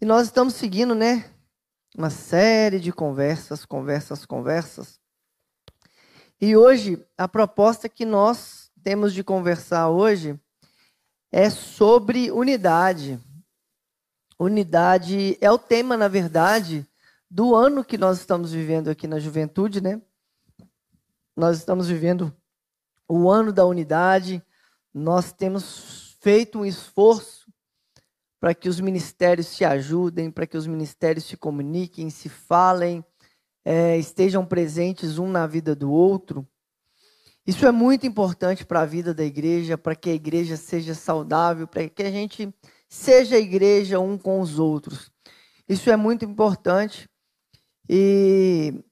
[0.00, 1.28] E nós estamos seguindo, né?
[1.96, 5.00] Uma série de conversas, conversas, conversas.
[6.40, 10.38] E hoje, a proposta que nós temos de conversar hoje
[11.32, 13.18] é sobre unidade.
[14.38, 16.86] Unidade é o tema, na verdade,
[17.28, 20.00] do ano que nós estamos vivendo aqui na juventude, né?
[21.36, 22.32] Nós estamos vivendo
[23.08, 24.40] o ano da unidade.
[24.94, 27.37] Nós temos feito um esforço
[28.40, 33.04] para que os ministérios se ajudem, para que os ministérios se comuniquem, se falem,
[33.64, 36.46] é, estejam presentes um na vida do outro.
[37.46, 41.66] Isso é muito importante para a vida da igreja, para que a igreja seja saudável,
[41.66, 42.54] para que a gente
[42.88, 45.10] seja igreja um com os outros.
[45.68, 47.08] Isso é muito importante.
[47.88, 48.84] E,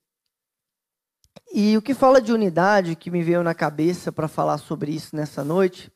[1.52, 5.14] e o que fala de unidade, que me veio na cabeça para falar sobre isso
[5.14, 5.92] nessa noite,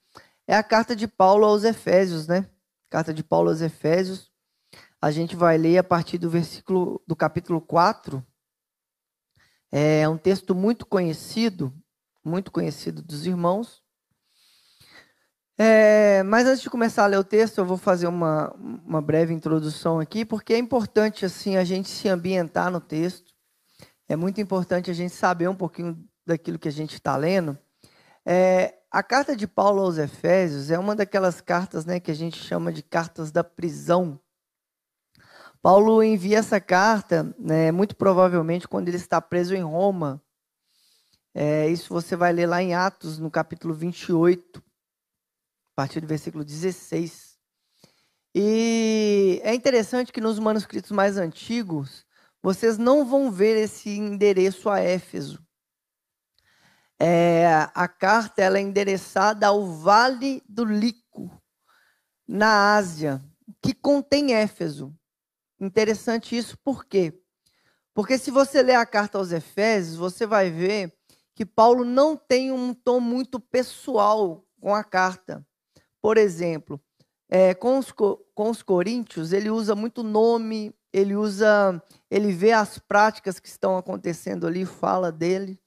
[0.47, 2.47] é a carta de Paulo aos Efésios, né?
[2.91, 4.33] Carta de Paulo aos Efésios.
[5.01, 8.25] A gente vai ler a partir do versículo do capítulo 4.
[9.71, 11.73] É um texto muito conhecido,
[12.25, 13.81] muito conhecido dos irmãos.
[15.57, 19.33] É, mas antes de começar a ler o texto, eu vou fazer uma, uma breve
[19.33, 23.33] introdução aqui, porque é importante assim a gente se ambientar no texto.
[24.09, 27.57] É muito importante a gente saber um pouquinho daquilo que a gente está lendo.
[28.27, 32.39] É, a carta de Paulo aos Efésios é uma daquelas cartas né, que a gente
[32.39, 34.21] chama de cartas da prisão.
[35.63, 40.21] Paulo envia essa carta, né, muito provavelmente, quando ele está preso em Roma.
[41.33, 44.63] É, isso você vai ler lá em Atos, no capítulo 28, a
[45.77, 47.39] partir do versículo 16.
[48.35, 52.05] E é interessante que nos manuscritos mais antigos,
[52.43, 55.41] vocês não vão ver esse endereço a Éfeso.
[57.03, 61.31] É, a carta ela é endereçada ao Vale do Lico,
[62.29, 63.25] na Ásia,
[63.63, 64.95] que contém Éfeso.
[65.59, 67.19] Interessante isso, por quê?
[67.95, 70.95] Porque se você ler a carta aos Efésios, você vai ver
[71.35, 75.43] que Paulo não tem um tom muito pessoal com a carta.
[76.03, 76.79] Por exemplo,
[77.31, 82.79] é, com, os, com os coríntios, ele usa muito nome, ele usa, ele vê as
[82.79, 85.59] práticas que estão acontecendo ali, fala dele.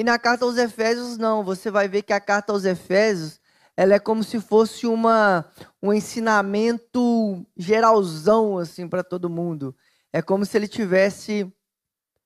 [0.00, 1.44] E na carta aos Efésios, não.
[1.44, 3.38] Você vai ver que a carta aos Efésios
[3.76, 5.44] ela é como se fosse uma,
[5.82, 9.76] um ensinamento geralzão assim para todo mundo.
[10.10, 11.52] É como se ele tivesse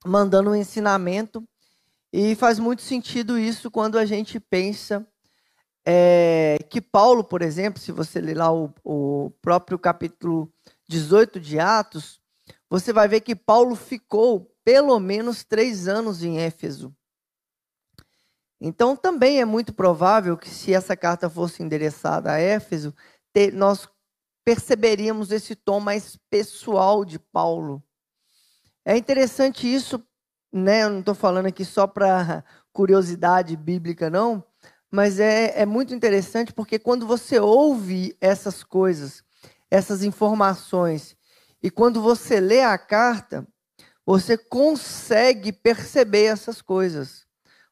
[0.06, 1.42] mandando um ensinamento.
[2.12, 5.04] E faz muito sentido isso quando a gente pensa
[5.84, 10.48] é, que Paulo, por exemplo, se você ler lá o, o próprio capítulo
[10.88, 12.20] 18 de Atos,
[12.70, 16.94] você vai ver que Paulo ficou pelo menos três anos em Éfeso.
[18.66, 22.94] Então, também é muito provável que, se essa carta fosse endereçada a Éfeso,
[23.30, 23.86] ter, nós
[24.42, 27.82] perceberíamos esse tom mais pessoal de Paulo.
[28.82, 30.02] É interessante isso,
[30.50, 30.84] né?
[30.84, 32.42] Eu não estou falando aqui só para
[32.72, 34.42] curiosidade bíblica, não,
[34.91, 39.22] mas é, é muito interessante porque quando você ouve essas coisas,
[39.70, 41.14] essas informações,
[41.62, 43.46] e quando você lê a carta,
[44.06, 47.23] você consegue perceber essas coisas.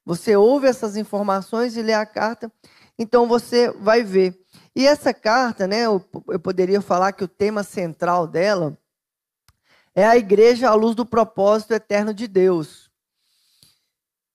[0.05, 2.51] Você ouve essas informações e lê a carta,
[2.99, 4.39] então você vai ver.
[4.75, 8.77] E essa carta, né, eu, eu poderia falar que o tema central dela
[9.95, 12.91] é a igreja à luz do propósito eterno de Deus.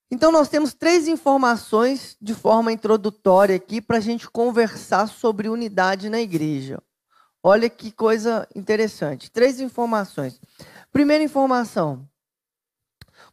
[0.10, 6.10] Então, nós temos três informações de forma introdutória aqui para a gente conversar sobre unidade
[6.10, 6.82] na igreja.
[7.44, 9.30] Olha que coisa interessante.
[9.30, 10.40] Três informações.
[10.94, 12.08] Primeira informação: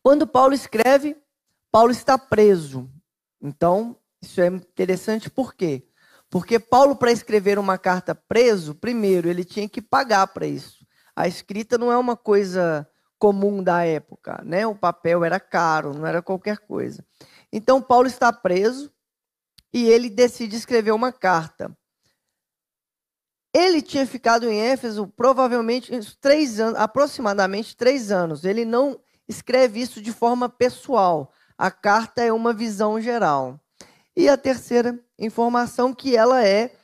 [0.03, 1.17] quando Paulo escreve
[1.75, 2.89] Paulo está preso.
[3.43, 5.85] Então, isso é interessante por quê?
[6.31, 10.87] Porque Paulo, para escrever uma carta preso, primeiro, ele tinha que pagar para isso.
[11.17, 14.65] A escrita não é uma coisa comum da época, né?
[14.65, 17.05] O papel era caro, não era qualquer coisa.
[17.53, 18.93] Então, Paulo está preso
[19.73, 21.77] e ele decide escrever uma carta.
[23.53, 28.45] Ele tinha ficado em Éfeso provavelmente três anos, aproximadamente três anos.
[28.45, 31.33] Ele não escreve isso de forma pessoal.
[31.57, 33.61] A carta é uma visão geral.
[34.17, 36.75] E a terceira informação que ela é,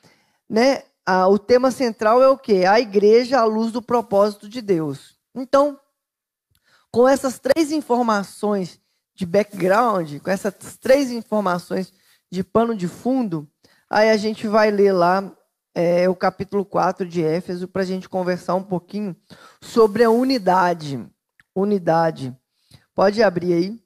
[0.48, 2.64] né, a, o tema central é o quê?
[2.68, 5.16] A igreja à luz do propósito de Deus.
[5.34, 5.78] Então,
[6.90, 8.80] com essas três informações
[9.14, 11.92] de background, com essas três informações
[12.30, 13.48] de pano de fundo,
[13.88, 15.32] aí a gente vai ler lá
[15.74, 19.14] é, o capítulo 4 de Éfeso para a gente conversar um pouquinho
[19.60, 21.04] sobre a unidade.
[21.54, 22.36] Unidade.
[22.94, 23.82] Pode abrir aí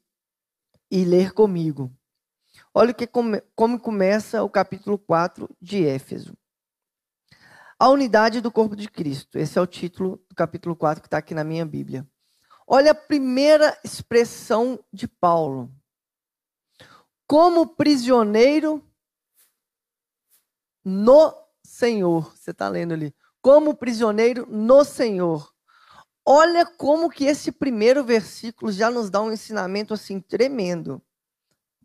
[0.95, 1.93] e ler comigo.
[2.73, 6.39] Olha que come, como começa o capítulo 4 de Éfeso.
[7.77, 9.37] A unidade do corpo de Cristo.
[9.37, 12.09] Esse é o título do capítulo 4 que está aqui na minha Bíblia.
[12.65, 15.69] Olha a primeira expressão de Paulo.
[17.27, 18.81] Como prisioneiro
[20.85, 22.37] no Senhor.
[22.37, 23.13] Você está lendo ali.
[23.43, 25.53] Como prisioneiro no Senhor.
[26.27, 31.03] Olha como que esse primeiro versículo já nos dá um ensinamento assim tremendo.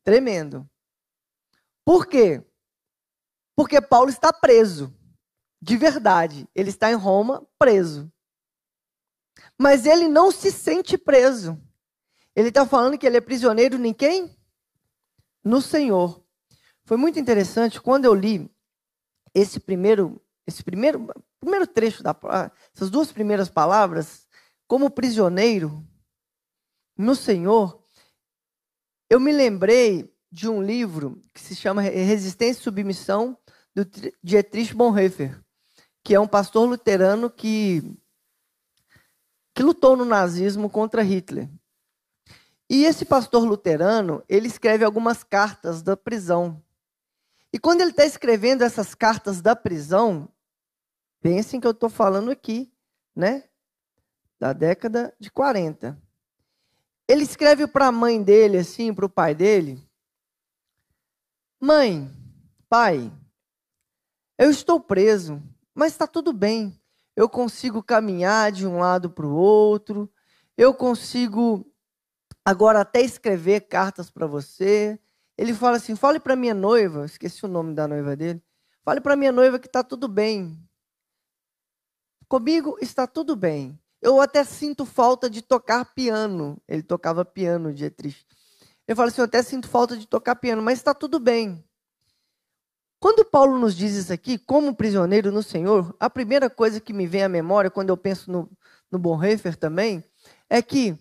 [0.03, 0.69] Tremendo.
[1.83, 2.41] Por quê?
[3.55, 4.95] Porque Paulo está preso.
[5.61, 6.47] De verdade.
[6.55, 8.11] Ele está em Roma preso.
[9.57, 11.61] Mas ele não se sente preso.
[12.33, 14.33] Ele está falando que ele é prisioneiro em quem?
[15.43, 16.23] No Senhor.
[16.85, 18.49] Foi muito interessante quando eu li
[19.33, 21.07] esse primeiro, esse primeiro,
[21.39, 22.15] primeiro trecho da
[22.73, 24.28] essas duas primeiras palavras,
[24.69, 25.83] como prisioneiro
[26.95, 27.83] no Senhor,
[29.09, 33.35] eu me lembrei de um livro que se chama Resistência e Submissão
[33.73, 33.83] do
[34.23, 35.43] Dietrich Bonhoeffer,
[36.03, 37.81] que é um pastor luterano que
[39.55, 41.49] que lutou no nazismo contra Hitler.
[42.69, 46.63] E esse pastor luterano, ele escreve algumas cartas da prisão.
[47.51, 50.31] E quando ele está escrevendo essas cartas da prisão,
[51.19, 52.71] pensem que eu estou falando aqui,
[53.15, 53.48] né?
[54.39, 56.01] Da década de 40.
[57.07, 59.83] Ele escreve para a mãe dele, assim, para o pai dele:
[61.59, 62.09] Mãe,
[62.69, 63.11] pai,
[64.37, 65.41] eu estou preso,
[65.75, 66.79] mas está tudo bem.
[67.15, 70.09] Eu consigo caminhar de um lado para o outro,
[70.55, 71.69] eu consigo
[72.45, 74.97] agora até escrever cartas para você,
[75.37, 78.43] ele fala assim: fale para minha noiva, esqueci o nome da noiva dele.
[78.83, 80.61] Fale para minha noiva que está tudo bem.
[82.27, 83.79] Comigo está tudo bem.
[84.01, 86.61] Eu até sinto falta de tocar piano.
[86.67, 88.25] Ele tocava piano, Dietrich.
[88.87, 91.63] Ele fala assim: eu até sinto falta de tocar piano, mas está tudo bem.
[92.99, 97.07] Quando Paulo nos diz isso aqui, como prisioneiro no Senhor, a primeira coisa que me
[97.07, 98.49] vem à memória, quando eu penso no,
[98.91, 100.03] no Bonhoeffer também,
[100.49, 100.97] é que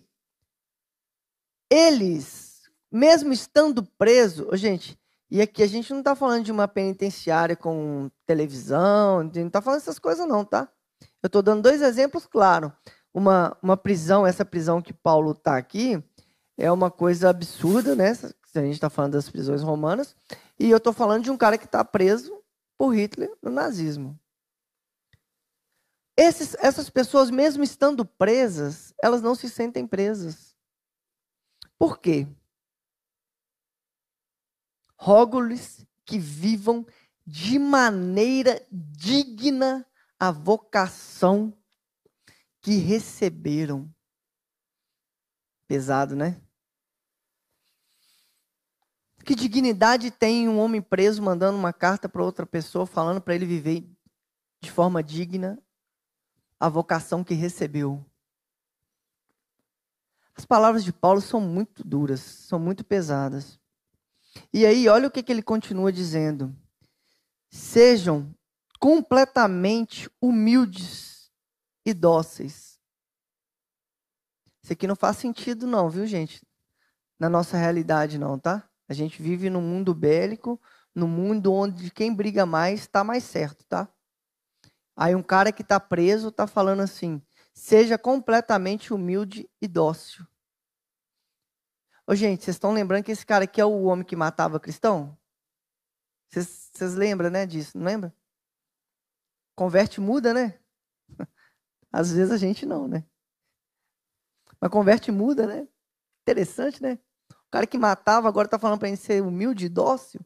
[1.69, 2.49] eles
[2.91, 4.97] mesmo estando preso, gente,
[5.29, 9.79] e aqui a gente não está falando de uma penitenciária com televisão, não está falando
[9.79, 10.71] essas coisas não, tá?
[11.21, 12.71] Eu estou dando dois exemplos, claro.
[13.13, 16.03] Uma, uma prisão, essa prisão que Paulo está aqui,
[16.57, 18.11] é uma coisa absurda, né?
[18.55, 20.15] A gente está falando das prisões romanas.
[20.59, 22.41] E eu estou falando de um cara que está preso
[22.77, 24.19] por Hitler no nazismo.
[26.17, 30.55] Esses, essas pessoas, mesmo estando presas, elas não se sentem presas.
[31.77, 32.27] Por quê?
[34.99, 36.85] rogo-lhes que vivam
[37.25, 39.85] de maneira digna
[40.19, 41.53] a vocação
[42.61, 43.89] que receberam.
[45.65, 46.41] Pesado, né?
[49.23, 53.45] Que dignidade tem um homem preso mandando uma carta para outra pessoa falando para ele
[53.45, 53.87] viver
[54.59, 55.61] de forma digna
[56.59, 58.03] a vocação que recebeu?
[60.35, 63.59] As palavras de Paulo são muito duras, são muito pesadas.
[64.53, 66.55] E aí, olha o que, que ele continua dizendo:
[67.49, 68.33] sejam
[68.79, 71.29] completamente humildes
[71.85, 72.79] e dóceis.
[74.63, 76.41] Isso aqui não faz sentido, não, viu, gente?
[77.19, 78.67] Na nossa realidade, não, tá?
[78.87, 80.59] A gente vive num mundo bélico,
[80.95, 83.87] num mundo onde quem briga mais está mais certo, tá?
[84.95, 87.21] Aí um cara que está preso está falando assim:
[87.53, 90.25] seja completamente humilde e dócil.
[92.07, 95.17] Ô, gente, vocês estão lembrando que esse cara aqui é o homem que matava cristão?
[96.29, 97.77] Vocês lembram, né, disso?
[97.77, 98.13] Não lembra?
[99.59, 100.57] Converte muda, né?
[101.91, 103.03] Às vezes a gente não, né?
[104.57, 105.67] Mas converte muda, né?
[106.21, 106.97] Interessante, né?
[107.29, 110.25] O cara que matava agora está falando para ele ser humilde e dócil.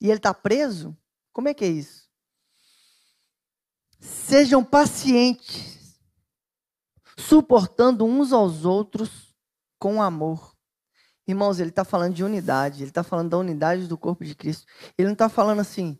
[0.00, 0.98] E ele está preso?
[1.32, 2.10] Como é que é isso?
[4.00, 5.96] Sejam pacientes,
[7.16, 9.36] suportando uns aos outros
[9.78, 10.52] com amor.
[11.28, 14.66] Irmãos, ele está falando de unidade, ele está falando da unidade do corpo de Cristo.
[14.98, 15.96] Ele não está falando assim,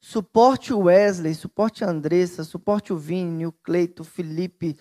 [0.00, 4.78] suporte o Wesley, suporte a Andressa, suporte o Vini, o Cleito, o Felipe,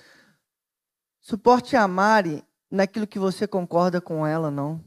[1.19, 4.83] suporte a Mari naquilo que você concorda com ela, não.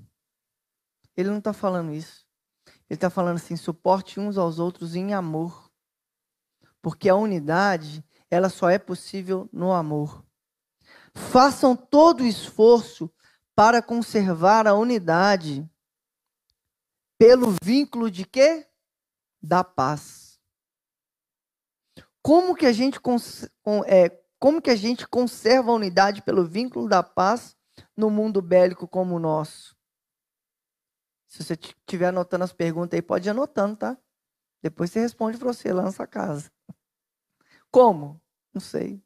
[1.17, 2.27] Ele não está falando isso.
[2.89, 5.71] Ele está falando assim, suporte uns aos outros em amor.
[6.81, 10.25] Porque a unidade, ela só é possível no amor.
[11.15, 13.13] Façam todo o esforço
[13.55, 15.69] para conservar a unidade
[17.19, 18.67] pelo vínculo de quê?
[19.43, 20.41] Da paz.
[22.23, 22.99] Como que a gente
[23.87, 24.09] é,
[24.39, 27.57] como que a gente conserva a unidade pelo vínculo da paz
[27.97, 29.77] no mundo bélico como o nosso?
[31.29, 33.99] Se você estiver anotando as perguntas aí, pode ir anotando, tá?
[34.63, 36.53] Depois você responde para você lá na sua casa.
[37.71, 38.21] Como?
[38.53, 39.03] Não sei.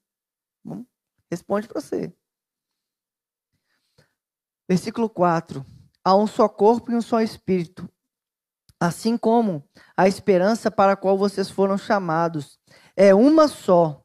[1.30, 2.12] Responde para você.
[4.68, 5.64] Versículo 4.
[6.04, 7.88] Há um só corpo e um só espírito,
[8.80, 9.64] assim como
[9.96, 12.58] a esperança para a qual vocês foram chamados
[12.96, 14.02] é uma só.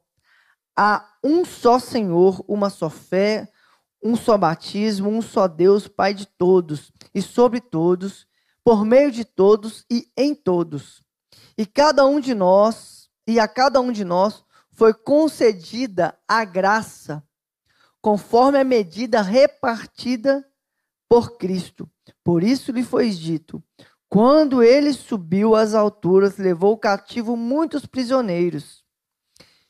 [0.77, 3.49] Há um só Senhor, uma só fé,
[4.03, 8.25] um só batismo, um só Deus, Pai de todos e sobre todos,
[8.63, 11.03] por meio de todos e em todos.
[11.57, 17.23] E cada um de nós, e a cada um de nós foi concedida a graça,
[18.01, 20.45] conforme a medida repartida
[21.07, 21.89] por Cristo.
[22.23, 23.63] Por isso lhe foi dito:
[24.11, 28.83] quando ele subiu às alturas, levou cativo muitos prisioneiros.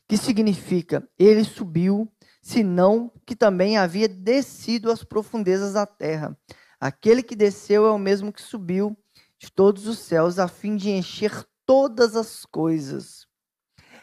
[0.07, 6.36] Que significa, ele subiu, senão que também havia descido às profundezas da terra.
[6.79, 8.98] Aquele que desceu é o mesmo que subiu
[9.38, 13.27] de todos os céus, a fim de encher todas as coisas.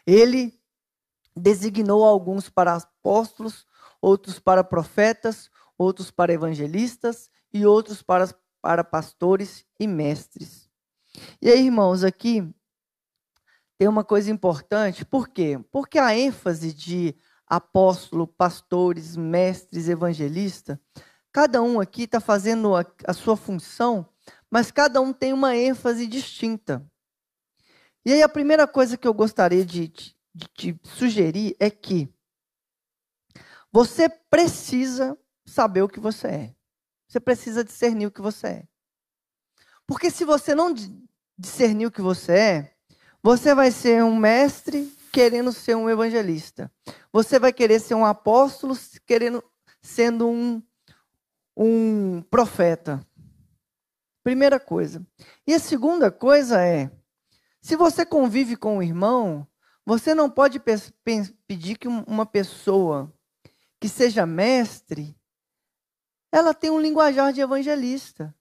[0.07, 0.55] Ele
[1.37, 3.67] designou alguns para apóstolos,
[4.01, 8.29] outros para profetas, outros para evangelistas e outros para
[8.61, 10.69] para pastores e mestres.
[11.41, 12.49] E aí, irmãos, aqui
[13.79, 15.59] tem uma coisa importante, por quê?
[15.71, 17.15] Porque a ênfase de
[17.47, 20.81] apóstolo, pastores, mestres, evangelista,
[21.33, 24.09] cada um aqui está fazendo a, a sua função,
[24.51, 26.85] mas cada um tem uma ênfase distinta.
[28.05, 30.15] E aí a primeira coisa que eu gostaria de, de,
[30.57, 32.13] de sugerir é que
[33.71, 36.58] você precisa saber o que você é.
[37.09, 38.69] Você precisa discernir o que você é.
[39.87, 40.75] Porque se você não
[41.39, 42.75] discernir o que você é,
[43.23, 46.71] você vai ser um mestre querendo ser um evangelista.
[47.13, 49.43] Você vai querer ser um apóstolo querendo
[49.81, 50.63] sendo um,
[51.57, 53.01] um profeta.
[54.23, 55.05] Primeira coisa.
[55.47, 56.91] E a segunda coisa é:
[57.61, 59.47] se você convive com um irmão,
[59.87, 60.61] você não pode
[61.47, 63.11] pedir que uma pessoa
[63.81, 65.18] que seja mestre
[66.31, 68.35] ela tem um linguajar de evangelista.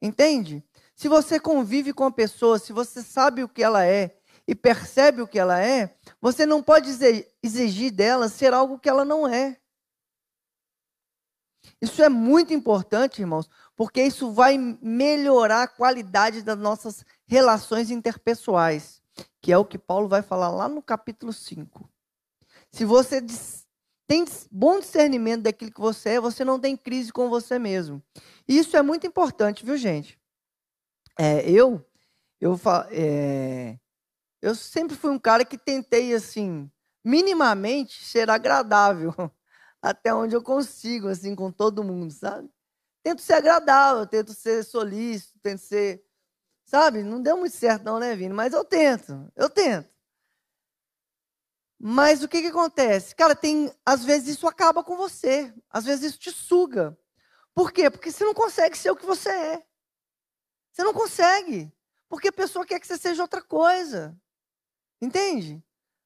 [0.00, 0.64] Entende?
[0.94, 5.22] Se você convive com a pessoa, se você sabe o que ela é e percebe
[5.22, 6.90] o que ela é, você não pode
[7.42, 9.58] exigir dela ser algo que ela não é.
[11.80, 19.02] Isso é muito importante, irmãos, porque isso vai melhorar a qualidade das nossas relações interpessoais,
[19.40, 21.88] que é o que Paulo vai falar lá no capítulo 5.
[22.70, 23.20] Se você
[24.12, 28.02] tem bom discernimento daquilo que você é, você não tem crise com você mesmo.
[28.46, 30.20] Isso é muito importante, viu, gente?
[31.18, 31.82] É, eu,
[32.38, 33.78] eu, é,
[34.42, 36.70] eu sempre fui um cara que tentei, assim,
[37.02, 39.14] minimamente ser agradável,
[39.80, 42.50] até onde eu consigo, assim, com todo mundo, sabe?
[43.02, 46.04] Tento ser agradável, tento ser solícito, tento ser.
[46.66, 47.02] Sabe?
[47.02, 48.34] Não deu muito certo, não, né, Vini?
[48.34, 49.88] Mas eu tento, eu tento.
[51.84, 53.12] Mas o que, que acontece?
[53.12, 53.74] Cara, tem.
[53.84, 55.52] Às vezes isso acaba com você.
[55.68, 56.96] Às vezes isso te suga.
[57.52, 57.90] Por quê?
[57.90, 59.66] Porque você não consegue ser o que você é.
[60.70, 61.72] Você não consegue.
[62.08, 64.16] Porque a pessoa quer que você seja outra coisa.
[65.00, 65.60] Entende?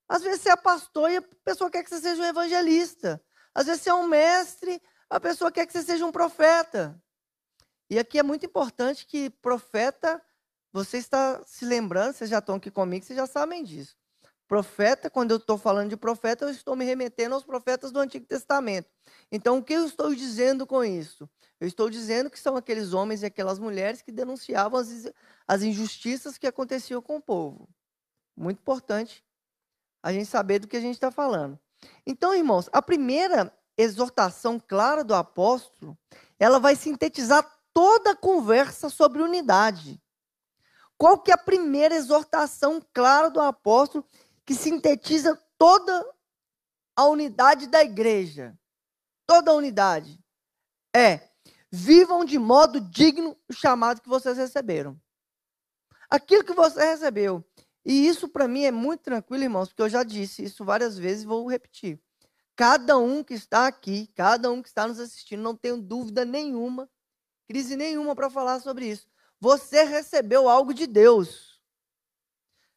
[0.08, 3.22] Às vezes você é pastor e a pessoa quer que você seja um evangelista.
[3.54, 4.80] Às vezes você é um mestre,
[5.10, 6.98] a pessoa quer que você seja um profeta.
[7.90, 10.24] E aqui é muito importante que profeta,
[10.72, 13.94] você está se lembrando, vocês já estão aqui comigo, vocês já sabem disso.
[14.48, 18.26] Profeta, quando eu estou falando de profeta, eu estou me remetendo aos profetas do Antigo
[18.26, 18.88] Testamento.
[19.30, 21.28] Então, o que eu estou dizendo com isso?
[21.60, 25.10] Eu estou dizendo que são aqueles homens e aquelas mulheres que denunciavam as,
[25.48, 27.68] as injustiças que aconteciam com o povo.
[28.36, 29.24] Muito importante
[30.02, 31.58] a gente saber do que a gente está falando.
[32.06, 35.98] Então, irmãos, a primeira exortação clara do apóstolo,
[36.38, 40.00] ela vai sintetizar toda a conversa sobre unidade.
[40.96, 44.04] Qual que é a primeira exortação clara do apóstolo
[44.46, 46.08] que sintetiza toda
[46.94, 48.56] a unidade da igreja.
[49.26, 50.18] Toda a unidade.
[50.94, 51.28] É:
[51.70, 54.98] vivam de modo digno o chamado que vocês receberam.
[56.08, 57.44] Aquilo que você recebeu.
[57.84, 61.24] E isso para mim é muito tranquilo, irmãos, porque eu já disse isso várias vezes
[61.24, 62.00] e vou repetir.
[62.56, 66.88] Cada um que está aqui, cada um que está nos assistindo, não tenho dúvida nenhuma,
[67.46, 69.06] crise nenhuma para falar sobre isso.
[69.38, 71.55] Você recebeu algo de Deus.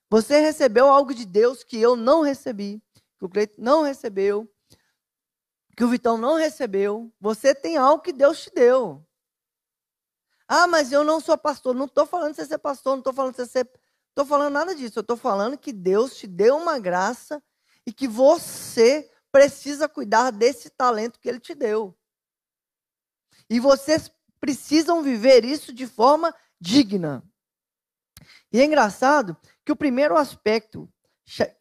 [0.09, 2.81] Você recebeu algo de Deus que eu não recebi,
[3.17, 4.49] que o Cleiton não recebeu,
[5.79, 7.09] que o Vitão não recebeu.
[7.21, 9.05] Você tem algo que Deus te deu.
[10.47, 11.75] Ah, mas eu não sou pastor.
[11.75, 13.59] Não estou falando de você ser pastor, não estou falando de você.
[14.09, 14.99] Estou falando nada disso.
[14.99, 17.41] Eu estou falando que Deus te deu uma graça
[17.85, 21.95] e que você precisa cuidar desse talento que Ele te deu.
[23.49, 27.23] E vocês precisam viver isso de forma digna.
[28.51, 29.37] E é engraçado
[29.69, 30.91] que o primeiro aspecto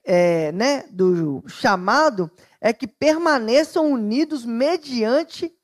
[0.02, 5.54] é, né, do chamado é que permaneçam unidos mediante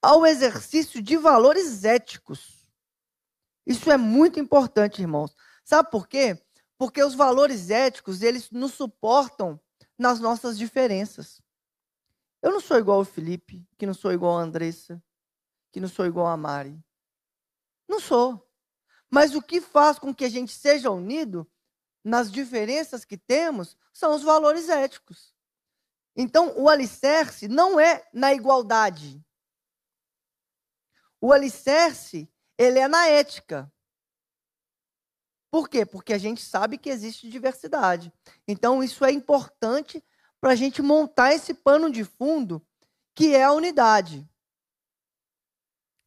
[0.00, 2.66] ao exercício de valores éticos.
[3.66, 5.36] Isso é muito importante, irmãos.
[5.62, 6.42] Sabe por quê?
[6.78, 9.60] Porque os valores éticos, eles nos suportam
[9.98, 11.42] nas nossas diferenças.
[12.40, 14.98] Eu não sou igual ao Felipe, que não sou igual a Andressa,
[15.70, 16.82] que não sou igual a Mari.
[17.86, 18.48] Não sou.
[19.10, 21.46] Mas o que faz com que a gente seja unido
[22.04, 25.34] nas diferenças que temos são os valores éticos.
[26.16, 29.24] Então, o alicerce não é na igualdade.
[31.20, 33.72] O alicerce, ele é na ética.
[35.50, 35.84] Por quê?
[35.86, 38.12] Porque a gente sabe que existe diversidade.
[38.48, 40.02] Então, isso é importante
[40.40, 42.66] para a gente montar esse pano de fundo
[43.14, 44.28] que é a unidade.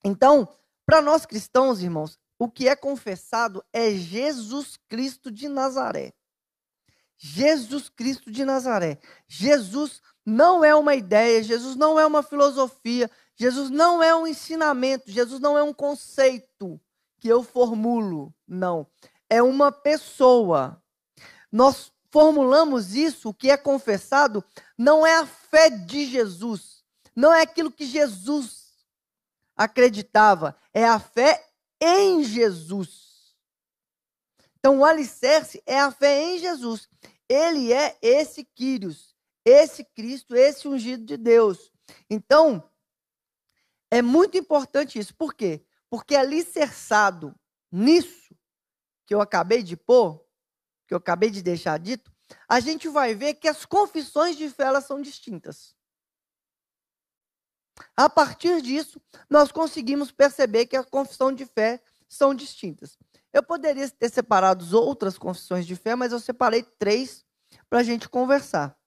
[0.03, 0.47] Então,
[0.85, 6.13] para nós cristãos, irmãos, o que é confessado é Jesus Cristo de Nazaré.
[7.17, 8.99] Jesus Cristo de Nazaré.
[9.27, 15.09] Jesus não é uma ideia, Jesus não é uma filosofia, Jesus não é um ensinamento,
[15.11, 16.79] Jesus não é um conceito
[17.19, 18.33] que eu formulo.
[18.47, 18.87] Não.
[19.27, 20.81] É uma pessoa.
[21.51, 24.43] Nós formulamos isso, o que é confessado,
[24.77, 26.83] não é a fé de Jesus,
[27.15, 28.65] não é aquilo que Jesus
[29.57, 31.43] acreditava, é a fé
[31.85, 33.35] em Jesus.
[34.57, 36.89] Então, o alicerce é a fé em Jesus.
[37.29, 39.15] Ele é esse Quírios,
[39.45, 41.71] esse Cristo, esse ungido de Deus.
[42.09, 42.67] Então,
[43.91, 45.13] é muito importante isso.
[45.15, 45.63] Por quê?
[45.89, 47.35] Porque alicerçado
[47.71, 48.35] nisso
[49.05, 50.19] que eu acabei de pôr,
[50.87, 52.11] que eu acabei de deixar dito,
[52.47, 55.75] a gente vai ver que as confissões de fé elas são distintas.
[57.95, 62.97] A partir disso, nós conseguimos perceber que a confissão de fé são distintas.
[63.33, 67.25] Eu poderia ter separado outras confissões de fé, mas eu separei três
[67.69, 68.77] para a gente conversar.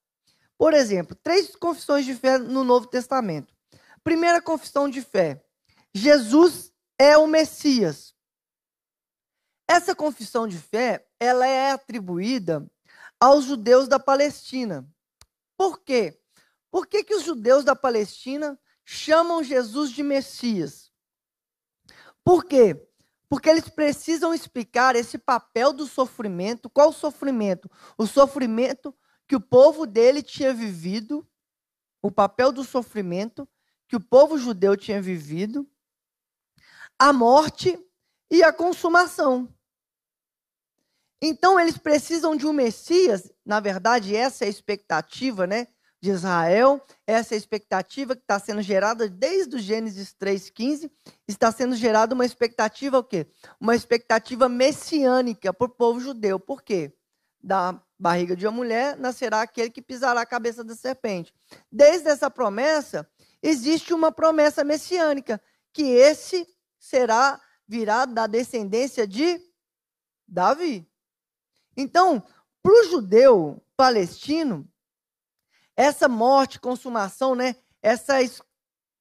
[0.56, 3.54] Por exemplo, três confissões de fé no Novo Testamento.
[4.02, 5.44] Primeira confissão de fé:
[5.94, 8.14] Jesus é o Messias.
[9.68, 12.66] Essa confissão de fé, ela é atribuída
[13.20, 14.88] aos judeus da Palestina.
[15.56, 16.18] Por quê?
[16.70, 18.58] Por que, que os judeus da Palestina
[18.90, 20.90] chamam Jesus de Messias?
[22.24, 22.88] Por quê?
[23.28, 26.70] Porque eles precisam explicar esse papel do sofrimento.
[26.70, 27.70] Qual o sofrimento?
[27.98, 28.96] O sofrimento
[29.26, 31.28] que o povo dele tinha vivido,
[32.00, 33.46] o papel do sofrimento
[33.86, 35.70] que o povo judeu tinha vivido,
[36.98, 37.78] a morte
[38.30, 39.54] e a consumação.
[41.20, 45.68] Então eles precisam de um Messias, na verdade, essa é a expectativa, né?
[46.00, 50.88] De Israel, essa é expectativa que está sendo gerada desde o Gênesis 3,15,
[51.26, 53.26] está sendo gerada uma expectativa o quê?
[53.60, 56.38] Uma expectativa messiânica para o povo judeu.
[56.38, 56.92] Por quê?
[57.42, 61.34] Da barriga de uma mulher nascerá aquele que pisará a cabeça da serpente.
[61.70, 63.08] Desde essa promessa,
[63.42, 65.40] existe uma promessa messiânica,
[65.72, 66.46] que esse
[66.78, 69.40] será virá da descendência de
[70.26, 70.88] Davi.
[71.76, 72.22] Então,
[72.62, 74.68] para o judeu palestino,
[75.78, 78.16] essa morte, consumação, né, essa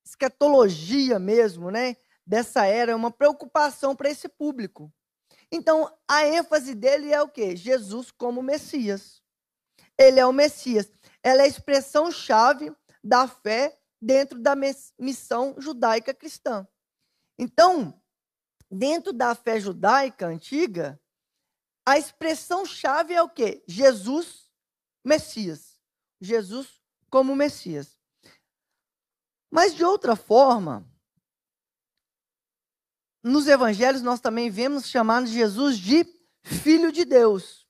[0.05, 4.93] escatologia mesmo, né, dessa era é uma preocupação para esse público.
[5.51, 7.55] Então, a ênfase dele é o quê?
[7.55, 9.23] Jesus como Messias.
[9.97, 10.91] Ele é o Messias.
[11.23, 12.71] Ela é a expressão chave
[13.03, 14.53] da fé dentro da
[14.99, 16.67] missão judaica cristã.
[17.39, 17.99] Então,
[18.69, 20.99] dentro da fé judaica antiga,
[21.87, 23.63] a expressão chave é o quê?
[23.67, 24.51] Jesus,
[25.03, 25.66] Messias.
[26.19, 27.97] Jesus como Messias.
[29.49, 30.85] Mas de outra forma,
[33.23, 36.05] nos evangelhos nós também vemos chamar Jesus de
[36.43, 37.65] filho de Deus.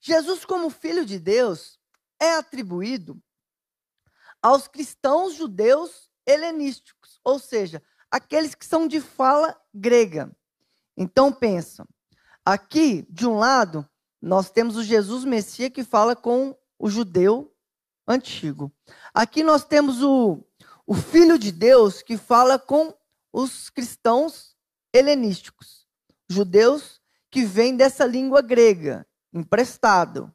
[0.00, 1.78] Jesus como filho de Deus
[2.20, 3.22] é atribuído
[4.42, 10.34] aos cristãos judeus helenísticos, ou seja, aqueles que são de fala grega.
[10.96, 11.86] Então pensa,
[12.44, 13.88] Aqui, de um lado,
[14.20, 17.54] nós temos o Jesus Messias que fala com o judeu
[18.12, 18.72] antigo.
[19.14, 20.42] Aqui nós temos o,
[20.86, 22.94] o Filho de Deus que fala com
[23.32, 24.56] os cristãos
[24.92, 25.86] helenísticos,
[26.28, 30.34] judeus que vêm dessa língua grega, emprestado.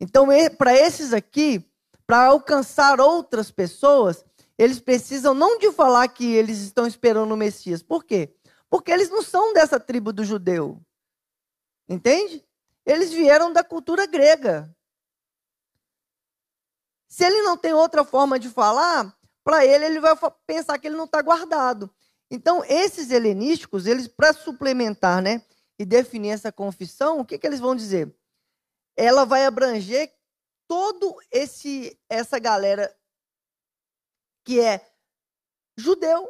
[0.00, 1.64] Então, para esses aqui,
[2.06, 4.24] para alcançar outras pessoas,
[4.58, 7.82] eles precisam não de falar que eles estão esperando o Messias.
[7.82, 8.34] Por quê?
[8.70, 10.80] Porque eles não são dessa tribo do judeu.
[11.88, 12.44] Entende?
[12.86, 14.74] Eles vieram da cultura grega.
[17.14, 20.96] Se ele não tem outra forma de falar, para ele ele vai pensar que ele
[20.96, 21.88] não está guardado.
[22.28, 25.40] Então, esses helenísticos, eles para suplementar, né,
[25.78, 28.12] e definir essa confissão, o que, que eles vão dizer?
[28.96, 30.12] ela vai abranger
[30.68, 32.94] todo esse essa galera
[34.44, 34.92] que é
[35.76, 36.28] judeu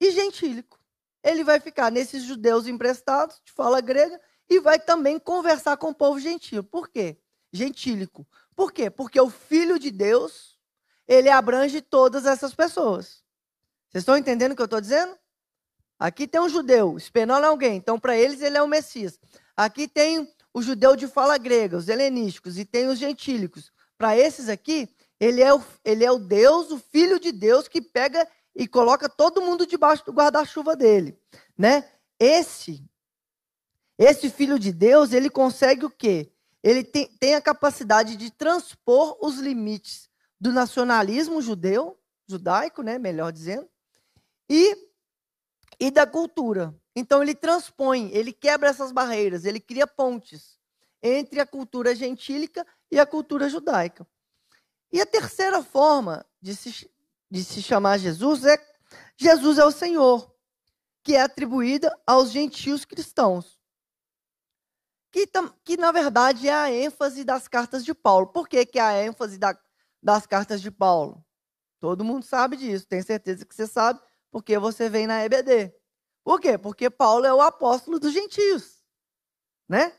[0.00, 0.80] e gentílico.
[1.22, 5.94] Ele vai ficar nesses judeus emprestados de fala grega e vai também conversar com o
[5.94, 6.64] povo gentil.
[6.64, 7.16] Por quê?
[7.52, 8.26] Gentílico.
[8.54, 8.90] Por quê?
[8.90, 10.58] Porque o filho de Deus,
[11.06, 13.22] ele abrange todas essas pessoas.
[13.90, 15.16] Vocês estão entendendo o que eu estou dizendo?
[15.98, 19.20] Aqui tem um judeu esperando alguém, então para eles ele é o Messias.
[19.56, 23.72] Aqui tem o judeu de fala grega, os helenísticos, e tem os gentílicos.
[23.96, 24.88] Para esses aqui,
[25.20, 29.08] ele é, o, ele é o Deus, o Filho de Deus, que pega e coloca
[29.08, 31.16] todo mundo debaixo do guarda-chuva dele,
[31.56, 31.88] né?
[32.18, 32.84] Esse,
[33.96, 36.31] esse Filho de Deus, ele consegue o quê?
[36.62, 40.08] Ele tem, tem a capacidade de transpor os limites
[40.40, 41.98] do nacionalismo judeu,
[42.28, 43.68] judaico, né, melhor dizendo,
[44.48, 44.76] e,
[45.78, 46.74] e da cultura.
[46.94, 50.58] Então ele transpõe, ele quebra essas barreiras, ele cria pontes
[51.02, 54.06] entre a cultura gentílica e a cultura judaica.
[54.92, 56.90] E a terceira forma de se,
[57.30, 58.72] de se chamar Jesus é
[59.16, 60.30] Jesus é o Senhor,
[61.02, 63.58] que é atribuída aos gentios cristãos.
[65.12, 65.28] Que,
[65.62, 68.28] que na verdade é a ênfase das cartas de Paulo.
[68.28, 69.56] Por que, que é a ênfase da,
[70.02, 71.22] das cartas de Paulo?
[71.78, 75.74] Todo mundo sabe disso, tenho certeza que você sabe, porque você vem na EBD.
[76.24, 76.56] Por quê?
[76.56, 78.82] Porque Paulo é o apóstolo dos gentios.
[79.68, 79.92] Né?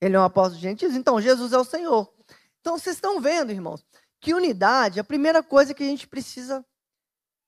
[0.00, 2.12] Ele é um apóstolo dos gentios, então Jesus é o Senhor.
[2.60, 3.86] Então vocês estão vendo, irmãos,
[4.20, 6.62] que unidade, a primeira coisa que a gente precisa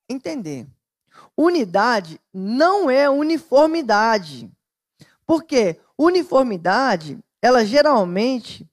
[0.09, 0.67] entender.
[1.37, 4.51] Unidade não é uniformidade.
[5.25, 8.67] Porque uniformidade, ela geralmente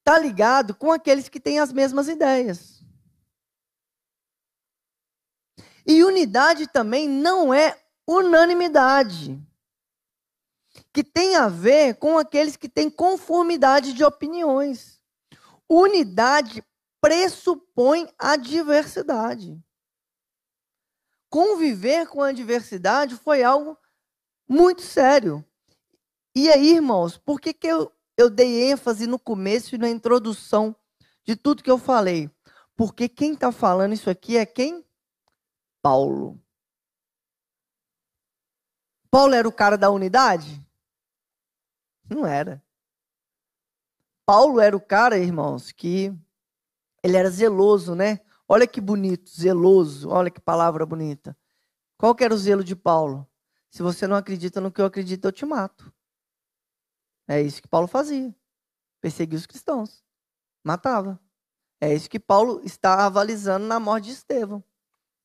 [0.00, 2.84] está ligado com aqueles que têm as mesmas ideias.
[5.86, 9.40] E unidade também não é unanimidade,
[10.92, 15.00] que tem a ver com aqueles que têm conformidade de opiniões.
[15.68, 16.64] Unidade
[17.00, 19.62] pressupõe a diversidade.
[21.30, 23.78] Conviver com a diversidade foi algo
[24.48, 25.44] muito sério.
[26.36, 30.74] E aí, irmãos, por que, que eu, eu dei ênfase no começo e na introdução
[31.24, 32.28] de tudo que eu falei?
[32.76, 34.84] Porque quem está falando isso aqui é quem?
[35.80, 36.42] Paulo.
[39.08, 40.60] Paulo era o cara da unidade?
[42.10, 42.60] Não era.
[44.26, 46.12] Paulo era o cara, irmãos, que
[47.00, 48.18] ele era zeloso, né?
[48.48, 51.36] Olha que bonito, zeloso, olha que palavra bonita.
[51.96, 53.24] Qual que era o zelo de Paulo?
[53.70, 55.93] Se você não acredita no que eu acredito, eu te mato.
[57.26, 58.34] É isso que Paulo fazia.
[59.00, 60.02] Perseguia os cristãos.
[60.62, 61.20] Matava.
[61.80, 64.62] É isso que Paulo está avalizando na morte de Estevão.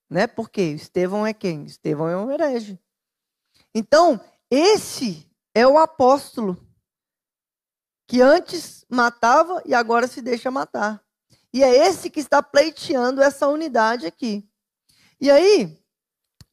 [0.10, 0.28] Né?
[0.28, 0.62] Por quê?
[0.62, 1.66] Estevão é quem?
[1.66, 2.80] Estevão é um herege.
[3.74, 6.58] Então, esse é o apóstolo
[8.08, 11.04] que antes matava e agora se deixa matar.
[11.54, 14.48] E é esse que está pleiteando essa unidade aqui.
[15.22, 15.78] E aí,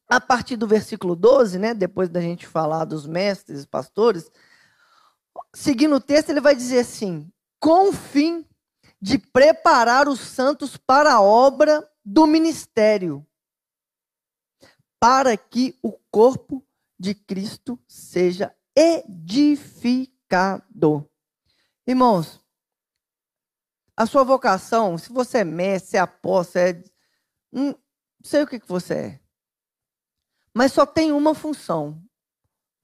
[0.09, 4.31] a partir do versículo 12, né, depois da gente falar dos mestres e pastores,
[5.57, 8.47] seguindo o texto, ele vai dizer assim: com o fim
[9.01, 13.27] de preparar os santos para a obra do ministério,
[15.01, 16.63] para que o corpo
[16.99, 20.11] de Cristo seja edificado.
[21.87, 22.41] Irmãos,
[23.97, 26.83] a sua vocação, se você é mestre, se é apóstolo, é,
[27.51, 27.75] não
[28.23, 29.21] sei o que, que você é.
[30.55, 32.03] Mas só tem uma função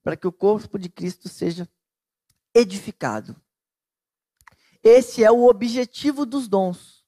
[0.03, 1.69] para que o corpo de Cristo seja
[2.53, 3.35] edificado.
[4.83, 7.03] Esse é o objetivo dos dons.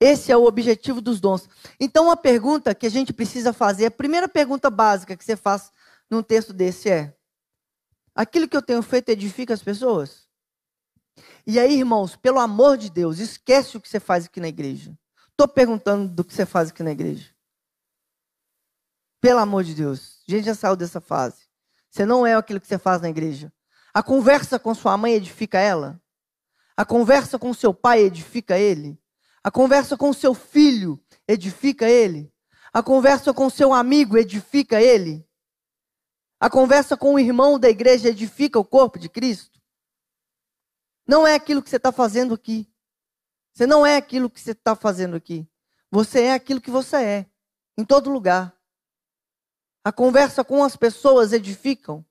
[0.00, 1.48] Esse é o objetivo dos dons.
[1.80, 5.72] Então, a pergunta que a gente precisa fazer, a primeira pergunta básica que você faz
[6.08, 7.16] num texto desse é:
[8.14, 10.28] aquilo que eu tenho feito edifica as pessoas?
[11.46, 14.96] E aí, irmãos, pelo amor de Deus, esquece o que você faz aqui na igreja.
[15.30, 17.34] Estou perguntando do que você faz aqui na igreja.
[19.20, 20.22] Pelo amor de Deus.
[20.28, 21.48] A gente já saiu dessa fase.
[21.90, 23.52] Você não é aquilo que você faz na igreja.
[23.92, 26.00] A conversa com sua mãe edifica ela.
[26.76, 29.00] A conversa com seu pai edifica ele.
[29.42, 32.32] A conversa com seu filho edifica ele.
[32.72, 35.26] A conversa com seu amigo edifica ele.
[36.40, 39.60] A conversa com o irmão da igreja edifica o corpo de Cristo.
[41.06, 42.70] Não é aquilo que você está fazendo aqui.
[43.52, 45.48] Você não é aquilo que você está fazendo aqui.
[45.90, 47.26] Você é aquilo que você é,
[47.76, 48.54] em todo lugar.
[49.82, 52.04] A conversa com as pessoas edificam.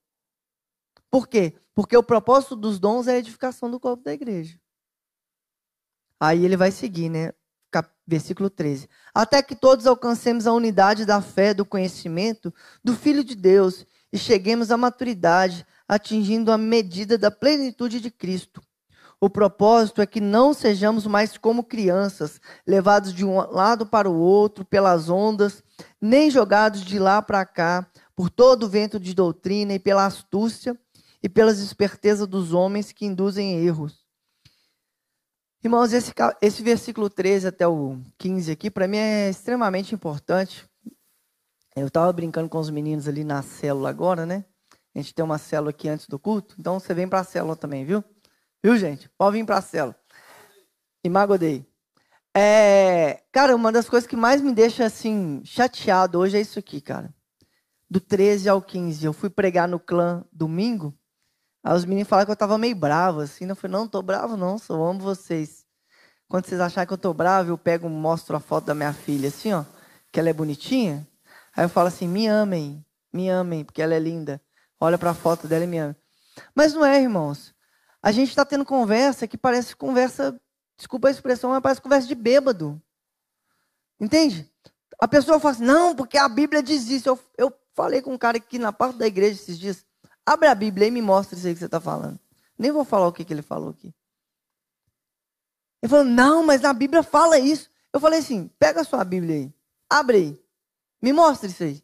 [1.10, 1.54] Por quê?
[1.74, 4.58] Porque o propósito dos dons é a edificação do corpo da igreja.
[6.20, 7.32] Aí ele vai seguir, né?
[8.06, 8.88] Versículo 13.
[9.14, 14.16] Até que todos alcancemos a unidade da fé, do conhecimento do Filho de Deus e
[14.16, 18.62] cheguemos à maturidade, atingindo a medida da plenitude de Cristo
[19.20, 24.18] O propósito é que não sejamos mais como crianças, levados de um lado para o
[24.18, 25.62] outro pelas ondas,
[26.00, 30.74] nem jogados de lá para cá por todo o vento de doutrina e pela astúcia
[31.22, 34.06] e pelas espertezas dos homens que induzem erros.
[35.62, 40.64] Irmãos, esse, esse versículo 13 até o 15 aqui, para mim é extremamente importante.
[41.74, 44.44] Eu estava brincando com os meninos ali na célula agora, né?
[44.94, 47.56] A gente tem uma célula aqui antes do culto, então você vem para a célula
[47.56, 48.04] também, viu?
[48.62, 49.08] Viu, gente?
[49.16, 49.96] Pode vir para a célula.
[51.04, 51.66] Imagodei.
[52.36, 56.80] É, cara, uma das coisas que mais me deixa assim chateado hoje é isso aqui,
[56.80, 57.12] cara.
[57.90, 59.04] Do 13 ao 15.
[59.04, 60.94] Eu fui pregar no clã domingo.
[61.62, 63.46] Aí os meninos falaram que eu tava meio bravo, assim.
[63.46, 65.64] Eu falei, não, tô bravo, não, só amo vocês.
[66.28, 69.28] Quando vocês acharem que eu tô bravo, eu pego, mostro a foto da minha filha,
[69.28, 69.64] assim, ó,
[70.12, 71.06] que ela é bonitinha.
[71.56, 74.40] Aí eu falo assim, me amem, me amem, porque ela é linda.
[74.78, 75.96] Olha para a foto dela e me amem.
[76.54, 77.54] Mas não é, irmãos.
[78.02, 80.40] A gente está tendo conversa que parece conversa,
[80.76, 82.80] desculpa a expressão, mas parece conversa de bêbado.
[84.00, 84.48] Entende?
[85.00, 87.08] A pessoa fala assim, não, porque a Bíblia diz isso.
[87.08, 89.84] Eu, eu falei com um cara aqui na parte da igreja esses dias.
[90.28, 92.20] Abre a Bíblia e me mostra isso aí que você está falando.
[92.58, 93.94] Nem vou falar o que, que ele falou aqui.
[95.82, 97.70] Ele falou, não, mas na Bíblia fala isso.
[97.90, 99.54] Eu falei assim, pega a sua Bíblia aí.
[99.88, 100.44] Abre aí.
[101.00, 101.82] Me mostra isso aí.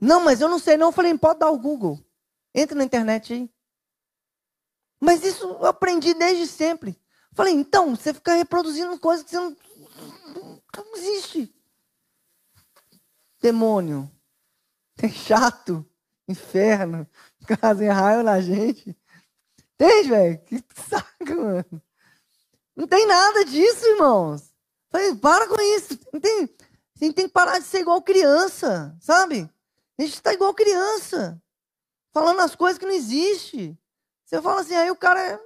[0.00, 0.86] Não, mas eu não sei não.
[0.86, 1.98] Eu falei, pode dar o Google.
[2.54, 3.50] Entra na internet aí.
[5.00, 6.96] Mas isso eu aprendi desde sempre.
[7.32, 9.56] Falei, então, você fica reproduzindo coisas que você não,
[10.76, 11.52] não existe.
[13.40, 14.08] Demônio.
[15.02, 15.84] É chato.
[16.28, 17.06] Inferno.
[17.46, 18.96] Casa raio na gente.
[19.74, 20.38] Entende, velho?
[20.44, 21.82] Que saco, mano.
[22.74, 24.52] Não tem nada disso, irmãos.
[25.20, 25.98] Para com isso.
[26.12, 26.54] Entende?
[26.60, 29.50] A gente tem que parar de ser igual criança, sabe?
[29.98, 31.40] A gente está igual criança.
[32.12, 33.78] Falando as coisas que não existem.
[34.24, 35.40] Você fala assim, aí o cara é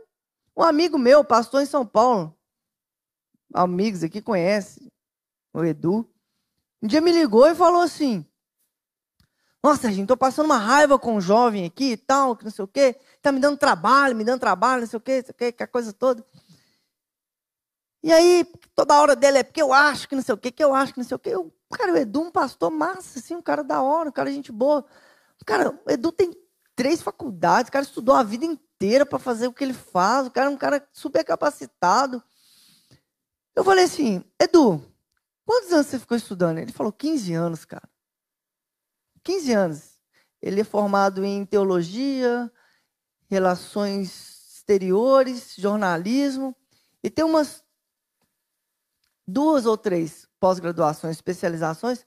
[0.57, 2.37] um amigo meu, pastor em São Paulo.
[3.53, 4.90] Amigos aqui conhece
[5.53, 6.09] o Edu.
[6.81, 8.25] Um dia me ligou e falou assim:
[9.62, 12.64] Nossa, gente, tô passando uma raiva com um jovem aqui e tal, que não sei
[12.64, 12.99] o quê.
[13.20, 15.53] Tá me dando trabalho, me dando trabalho, não sei o quê, não sei o quê,
[15.53, 16.25] que a coisa toda.
[18.03, 20.64] E aí, toda hora dele é porque eu acho que não sei o quê, que
[20.64, 21.31] eu acho que não sei o quê.
[21.31, 24.37] Eu, cara, o Edu, um pastor massa, assim, um cara da hora, um cara de
[24.37, 24.85] gente boa.
[25.44, 26.35] Cara, o Edu tem
[26.75, 30.27] três faculdades, o cara estudou a vida inteira para fazer o que ele faz.
[30.27, 32.23] O cara é um cara super capacitado.
[33.55, 34.83] Eu falei assim, Edu,
[35.44, 36.59] quantos anos você ficou estudando?
[36.59, 37.89] Ele falou, 15 anos, cara.
[39.22, 40.00] 15 anos.
[40.40, 42.50] Ele é formado em teologia,
[43.28, 46.56] relações exteriores, jornalismo,
[47.02, 47.64] e tem umas
[49.26, 52.04] duas ou três pós-graduações, especializações.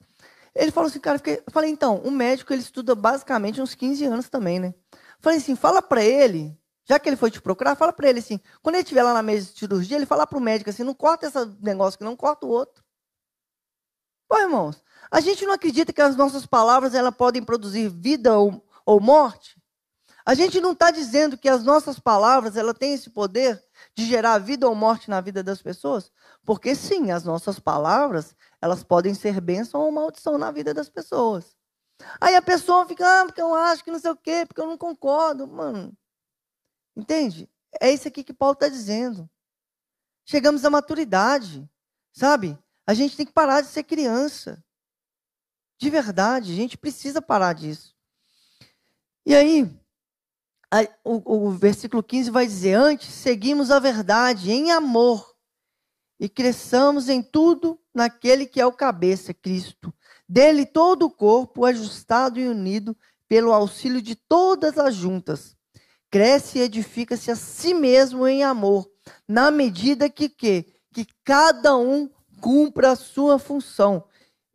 [0.55, 4.29] Ele falou assim, cara, eu falei, então, o médico ele estuda basicamente uns 15 anos
[4.29, 4.73] também, né?
[5.19, 8.39] Falei assim, fala para ele já que ele foi te procurar, fala para ele assim,
[8.61, 10.93] quando ele estiver lá na mesa de cirurgia, ele fala para o médico assim, não
[10.93, 12.83] corta esse negócio que não corta o outro.
[14.27, 18.65] Pô, irmãos, a gente não acredita que as nossas palavras elas podem produzir vida ou,
[18.85, 19.61] ou morte?
[20.25, 23.61] A gente não está dizendo que as nossas palavras ela têm esse poder
[23.95, 26.11] de gerar vida ou morte na vida das pessoas?
[26.43, 31.55] Porque sim, as nossas palavras elas podem ser bênção ou maldição na vida das pessoas.
[32.19, 34.67] Aí a pessoa fica, ah, porque eu acho que não sei o quê, porque eu
[34.67, 35.45] não concordo.
[35.45, 35.95] Mano,
[36.95, 37.49] Entende?
[37.81, 39.29] É isso aqui que Paulo está dizendo.
[40.25, 41.69] Chegamos à maturidade,
[42.11, 42.57] sabe?
[42.85, 44.63] A gente tem que parar de ser criança.
[45.83, 47.93] De verdade, a gente precisa parar disso.
[49.25, 49.69] E aí,
[50.71, 55.35] a, o, o versículo 15 vai dizer: Antes seguimos a verdade em amor
[56.17, 59.93] e cresçamos em tudo naquele que é o cabeça, Cristo.
[60.25, 62.95] Dele todo o corpo ajustado e unido
[63.27, 65.53] pelo auxílio de todas as juntas
[66.09, 68.89] cresce e edifica-se a si mesmo em amor,
[69.27, 74.05] na medida que, que que cada um cumpra a sua função.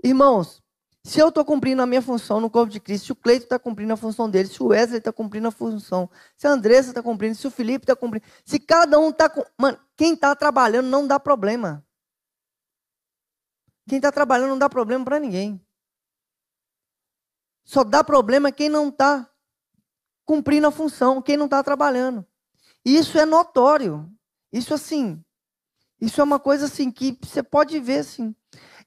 [0.03, 0.63] Irmãos,
[1.05, 3.59] se eu estou cumprindo a minha função no corpo de Cristo, se o Cleito está
[3.59, 7.03] cumprindo a função dele, se o Wesley está cumprindo a função, se a Andressa está
[7.03, 9.33] cumprindo, se o Felipe está cumprindo, se cada um está.
[9.57, 11.85] Mano, quem está trabalhando não dá problema.
[13.89, 15.65] Quem está trabalhando não dá problema para ninguém.
[17.65, 19.31] Só dá problema quem não está
[20.25, 22.27] cumprindo a função, quem não está trabalhando.
[22.85, 24.11] Isso é notório.
[24.53, 25.23] Isso assim,
[26.01, 28.35] isso é uma coisa assim que você pode ver assim.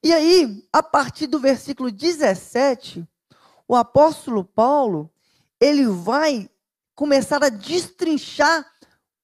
[0.03, 3.07] E aí, a partir do versículo 17,
[3.67, 5.11] o apóstolo Paulo,
[5.59, 6.49] ele vai
[6.95, 8.65] começar a destrinchar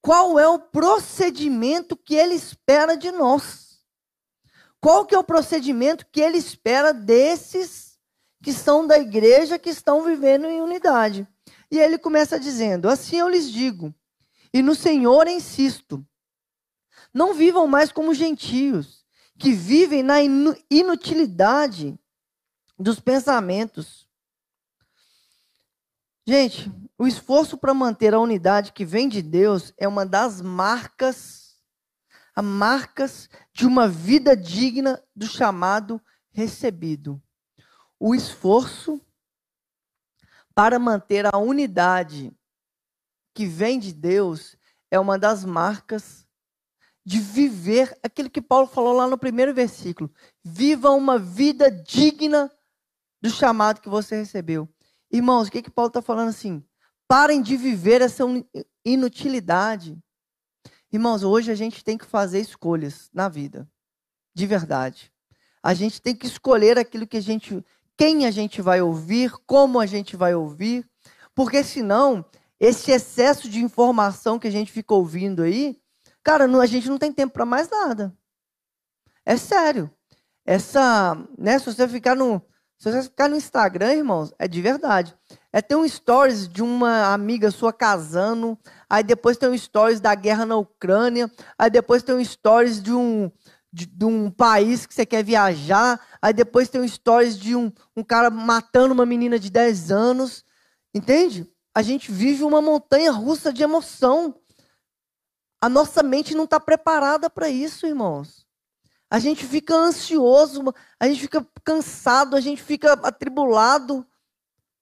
[0.02, 3.80] qual é o procedimento que ele espera de nós.
[4.80, 7.98] Qual que é o procedimento que ele espera desses
[8.42, 11.28] que são da igreja, que estão vivendo em unidade?
[11.70, 13.94] E ele começa dizendo: Assim eu lhes digo,
[14.54, 16.06] E no Senhor insisto.
[17.14, 18.97] Não vivam mais como gentios,
[19.38, 20.18] que vivem na
[20.70, 21.98] inutilidade
[22.78, 24.08] dos pensamentos.
[26.26, 31.56] Gente, o esforço para manter a unidade que vem de Deus é uma das marcas,
[32.36, 37.22] a marcas de uma vida digna do chamado recebido.
[38.00, 39.02] O esforço
[40.54, 42.36] para manter a unidade
[43.34, 44.58] que vem de Deus
[44.92, 46.27] é uma das marcas
[47.08, 50.12] de viver aquilo que Paulo falou lá no primeiro versículo.
[50.44, 52.52] Viva uma vida digna
[53.22, 54.68] do chamado que você recebeu.
[55.10, 56.62] Irmãos, o que, que Paulo está falando assim?
[57.08, 58.26] Parem de viver essa
[58.84, 59.98] inutilidade.
[60.92, 63.66] Irmãos, hoje a gente tem que fazer escolhas na vida,
[64.36, 65.10] de verdade.
[65.64, 67.64] A gente tem que escolher aquilo que a gente,
[67.96, 70.86] quem a gente vai ouvir, como a gente vai ouvir,
[71.34, 72.26] porque senão
[72.60, 75.80] esse excesso de informação que a gente fica ouvindo aí,
[76.28, 78.14] cara, a gente não tem tempo para mais nada.
[79.26, 79.90] É sério.
[80.46, 82.42] Essa, né, se você ficar no,
[82.78, 85.16] se você ficar no Instagram, irmãos, é de verdade.
[85.54, 88.60] É ter um stories de uma amiga sua casando,
[88.90, 92.92] aí depois tem um stories da guerra na Ucrânia, aí depois tem um stories de
[92.92, 93.32] um,
[93.72, 97.72] de, de um país que você quer viajar, aí depois tem um stories de um,
[97.96, 100.44] um cara matando uma menina de 10 anos.
[100.94, 101.50] Entende?
[101.74, 104.36] A gente vive uma montanha russa de emoção.
[105.60, 108.46] A nossa mente não está preparada para isso, irmãos.
[109.10, 110.62] A gente fica ansioso,
[111.00, 114.06] a gente fica cansado, a gente fica atribulado,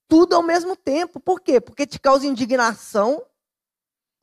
[0.07, 1.19] tudo ao mesmo tempo.
[1.19, 1.61] Por quê?
[1.61, 3.23] Porque te causa indignação.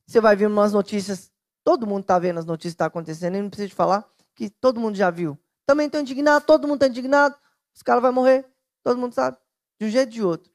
[0.05, 1.31] Você vai ver umas notícias,
[1.63, 4.49] todo mundo está vendo as notícias que estão tá acontecendo, e não precisa falar que
[4.49, 5.39] todo mundo já viu.
[5.65, 7.35] Também estou indignado, todo mundo está indignado,
[7.73, 8.45] os caras vão morrer,
[8.83, 9.37] todo mundo sabe,
[9.79, 10.53] de um jeito ou de outro.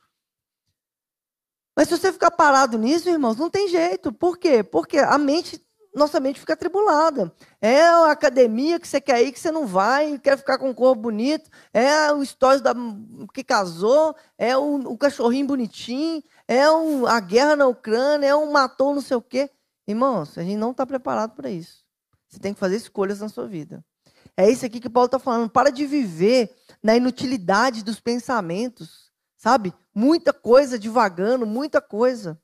[1.74, 4.12] Mas se você ficar parado nisso, irmãos, não tem jeito.
[4.12, 4.62] Por quê?
[4.64, 5.64] Porque a mente
[5.98, 7.32] nossa mente fica atribulada.
[7.60, 10.74] É a academia que você quer ir, que você não vai, quer ficar com um
[10.74, 12.74] corpo bonito, é o stories da,
[13.34, 18.50] que casou, é o, o cachorrinho bonitinho, é o, a guerra na Ucrânia, é um
[18.50, 19.50] matou não sei o quê.
[19.86, 21.84] Irmãos, a gente não está preparado para isso.
[22.28, 23.84] Você tem que fazer escolhas na sua vida.
[24.36, 25.50] É isso aqui que Paulo está falando.
[25.50, 29.74] Para de viver na inutilidade dos pensamentos, sabe?
[29.94, 32.40] Muita coisa divagando, muita coisa.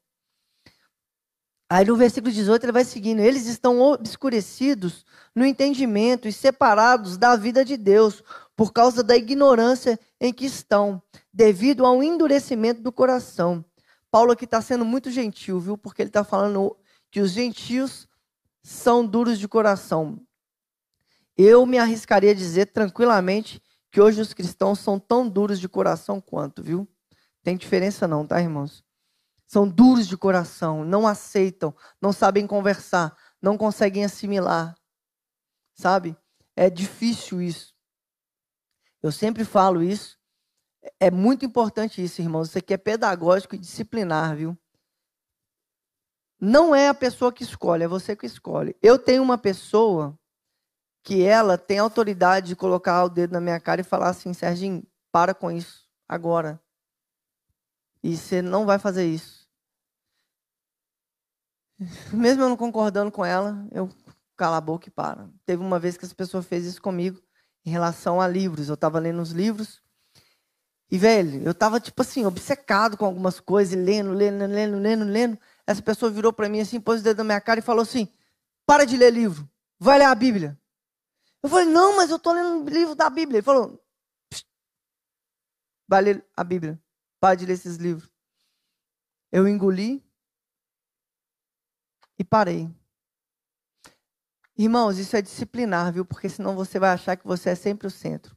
[1.69, 7.37] Aí no versículo 18 ele vai seguindo: eles estão obscurecidos no entendimento e separados da
[7.37, 8.23] vida de Deus
[8.57, 13.65] por causa da ignorância em que estão, devido ao endurecimento do coração.
[14.11, 15.77] Paulo aqui está sendo muito gentil, viu?
[15.77, 16.77] Porque ele está falando
[17.11, 18.07] que os gentios
[18.63, 20.21] são duros de coração.
[21.37, 26.21] Eu me arriscaria a dizer tranquilamente que hoje os cristãos são tão duros de coração
[26.21, 26.87] quanto, viu?
[27.43, 28.84] Tem diferença não, tá, irmãos?
[29.55, 34.75] São duros de coração, não aceitam, não sabem conversar, não conseguem assimilar.
[35.77, 36.17] Sabe?
[36.57, 37.73] É difícil isso.
[39.01, 40.19] Eu sempre falo isso.
[40.99, 42.49] É muito importante isso, irmãos.
[42.49, 44.59] Isso aqui é pedagógico e disciplinar, viu?
[46.41, 48.75] Não é a pessoa que escolhe, é você que escolhe.
[48.83, 50.19] Eu tenho uma pessoa
[51.01, 54.85] que ela tem autoridade de colocar o dedo na minha cara e falar assim, Serginho,
[55.13, 56.61] para com isso agora.
[58.03, 59.34] E você não vai fazer isso.
[62.13, 63.89] Mesmo eu não concordando com ela, eu
[64.37, 65.33] calo a boca e paro.
[65.45, 67.21] Teve uma vez que essa pessoa fez isso comigo
[67.65, 68.69] em relação a livros.
[68.69, 69.83] Eu estava lendo os livros
[70.91, 75.39] e, velho, eu estava, tipo assim, obcecado com algumas coisas, lendo, lendo, lendo, lendo, lendo.
[75.67, 78.09] Essa pessoa virou para mim assim, pôs o dedo na minha cara e falou assim:
[78.67, 80.59] para de ler livro, vai ler a Bíblia.
[81.43, 83.39] Eu falei, não, mas eu estou lendo um livro da Bíblia.
[83.39, 83.85] Ele falou,
[85.87, 86.81] vai ler a Bíblia.
[87.21, 88.11] Para de ler esses livros.
[89.33, 90.03] Eu engoli
[92.19, 92.71] e parei.
[94.57, 96.05] Irmãos, isso é disciplinar, viu?
[96.05, 98.37] Porque senão você vai achar que você é sempre o centro.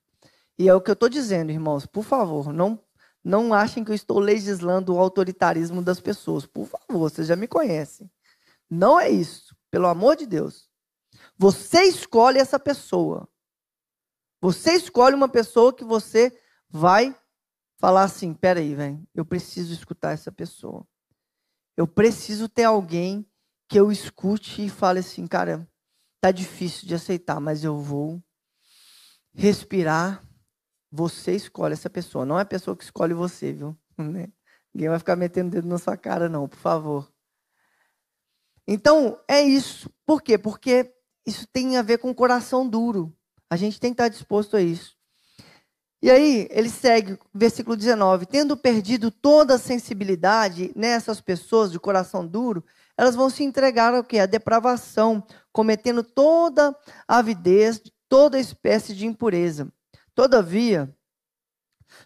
[0.58, 1.86] E é o que eu estou dizendo, irmãos.
[1.86, 2.84] Por favor, não,
[3.24, 6.46] não achem que eu estou legislando o autoritarismo das pessoas.
[6.46, 8.10] Por favor, vocês já me conhecem.
[8.70, 9.56] Não é isso.
[9.70, 10.68] Pelo amor de Deus.
[11.38, 13.30] Você escolhe essa pessoa.
[14.42, 16.36] Você escolhe uma pessoa que você
[16.68, 17.16] vai
[17.78, 20.88] falar assim: peraí, velho, eu preciso escutar essa pessoa.
[21.76, 23.26] Eu preciso ter alguém
[23.68, 25.68] que eu escute e fale assim, cara,
[26.22, 28.22] tá difícil de aceitar, mas eu vou
[29.34, 30.24] respirar.
[30.92, 33.78] Você escolhe essa pessoa, não é a pessoa que escolhe você, viu?
[33.98, 34.28] Né?
[34.74, 37.12] Ninguém vai ficar metendo dedo na sua cara, não, por favor.
[38.68, 39.90] Então, é isso.
[40.06, 40.38] Por quê?
[40.38, 40.94] Porque
[41.26, 43.12] isso tem a ver com o coração duro.
[43.50, 44.96] A gente tem que estar disposto a isso.
[46.00, 52.28] E aí, ele segue, versículo 19: Tendo perdido toda a sensibilidade nessas pessoas de coração
[52.28, 52.64] duro,
[52.98, 54.18] elas vão se entregar ao que?
[54.18, 56.76] A depravação, cometendo toda
[57.08, 59.72] avidez, toda espécie de impureza.
[60.16, 60.94] Todavia,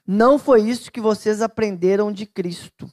[0.06, 2.92] não foi isso que vocês aprenderam de Cristo.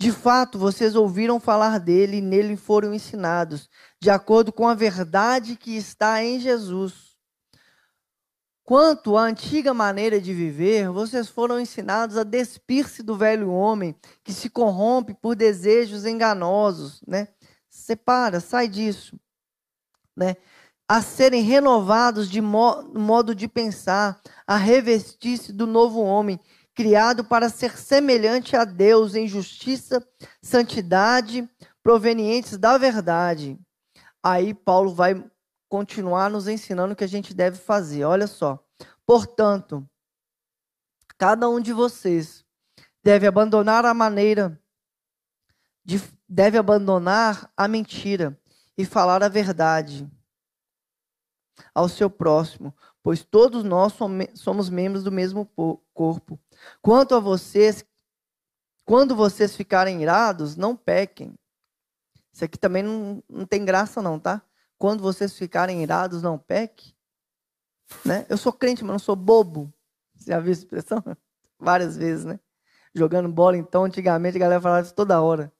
[0.00, 3.68] De fato, vocês ouviram falar dele e nele foram ensinados,
[4.00, 7.13] de acordo com a verdade que está em Jesus.
[8.64, 13.94] Quanto à antiga maneira de viver, vocês foram ensinados a despir-se do velho homem
[14.24, 17.28] que se corrompe por desejos enganosos, né?
[17.68, 19.20] Separa, sai disso,
[20.16, 20.36] né?
[20.88, 26.40] A serem renovados de modo de pensar, a revestir-se do novo homem,
[26.74, 30.02] criado para ser semelhante a Deus em justiça,
[30.40, 31.46] santidade,
[31.82, 33.58] provenientes da verdade.
[34.22, 35.22] Aí Paulo vai
[35.74, 38.04] continuar nos ensinando o que a gente deve fazer.
[38.04, 38.64] Olha só.
[39.04, 39.84] Portanto,
[41.18, 42.44] cada um de vocês
[43.02, 44.56] deve abandonar a maneira
[45.84, 48.40] de, deve abandonar a mentira
[48.78, 50.08] e falar a verdade
[51.74, 52.72] ao seu próximo,
[53.02, 53.94] pois todos nós
[54.36, 55.44] somos membros do mesmo
[55.92, 56.38] corpo.
[56.80, 57.84] Quanto a vocês,
[58.84, 61.34] quando vocês ficarem irados, não pequem.
[62.32, 64.40] Isso aqui também não, não tem graça, não, tá?
[64.78, 66.94] Quando vocês ficarem irados, não pequem.
[68.04, 68.26] Né?
[68.28, 69.72] Eu sou crente, mas não sou bobo.
[70.14, 71.02] Você já viu essa expressão?
[71.58, 72.40] Várias vezes, né?
[72.94, 75.52] Jogando bola, então, antigamente a galera falava isso toda hora.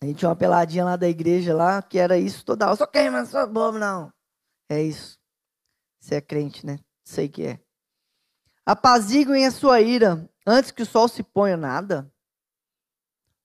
[0.00, 2.76] A gente tinha uma peladinha lá da igreja lá, que era isso toda hora.
[2.76, 4.12] Sou quem, mas não sou bobo, não.
[4.68, 5.18] É isso.
[5.98, 6.78] Você é crente, né?
[7.02, 7.60] Sei que é.
[8.64, 12.12] Apaziguem a sua ira antes que o sol se ponha nada.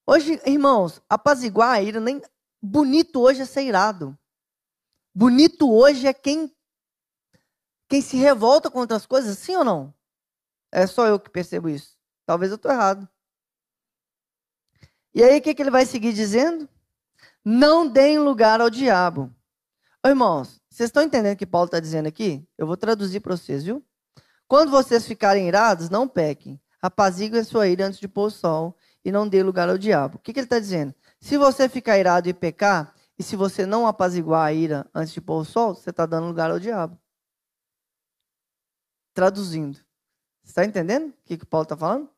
[0.05, 2.21] Hoje, irmãos, apaziguar a ira, nem
[2.61, 4.17] bonito hoje é ser irado.
[5.13, 6.53] Bonito hoje é quem
[7.87, 9.93] quem se revolta contra as coisas, sim ou não?
[10.71, 11.97] É só eu que percebo isso.
[12.25, 13.07] Talvez eu estou errado.
[15.13, 16.69] E aí o que, que ele vai seguir dizendo?
[17.43, 19.29] Não deem lugar ao diabo.
[20.01, 22.47] Ô, irmãos, vocês estão entendendo o que Paulo está dizendo aqui?
[22.57, 23.85] Eu vou traduzir para vocês, viu?
[24.47, 26.61] Quando vocês ficarem irados, não pequem.
[26.81, 30.17] Apaziguem a sua ira antes de pôr o sol e não dê lugar ao diabo.
[30.17, 30.93] O que, que ele está dizendo?
[31.19, 35.21] Se você ficar irado e pecar, e se você não apaziguar a ira antes de
[35.21, 36.97] pôr o sol, você está dando lugar ao diabo.
[39.13, 39.79] Traduzindo.
[40.43, 42.09] Está entendendo o que, que Paulo está falando?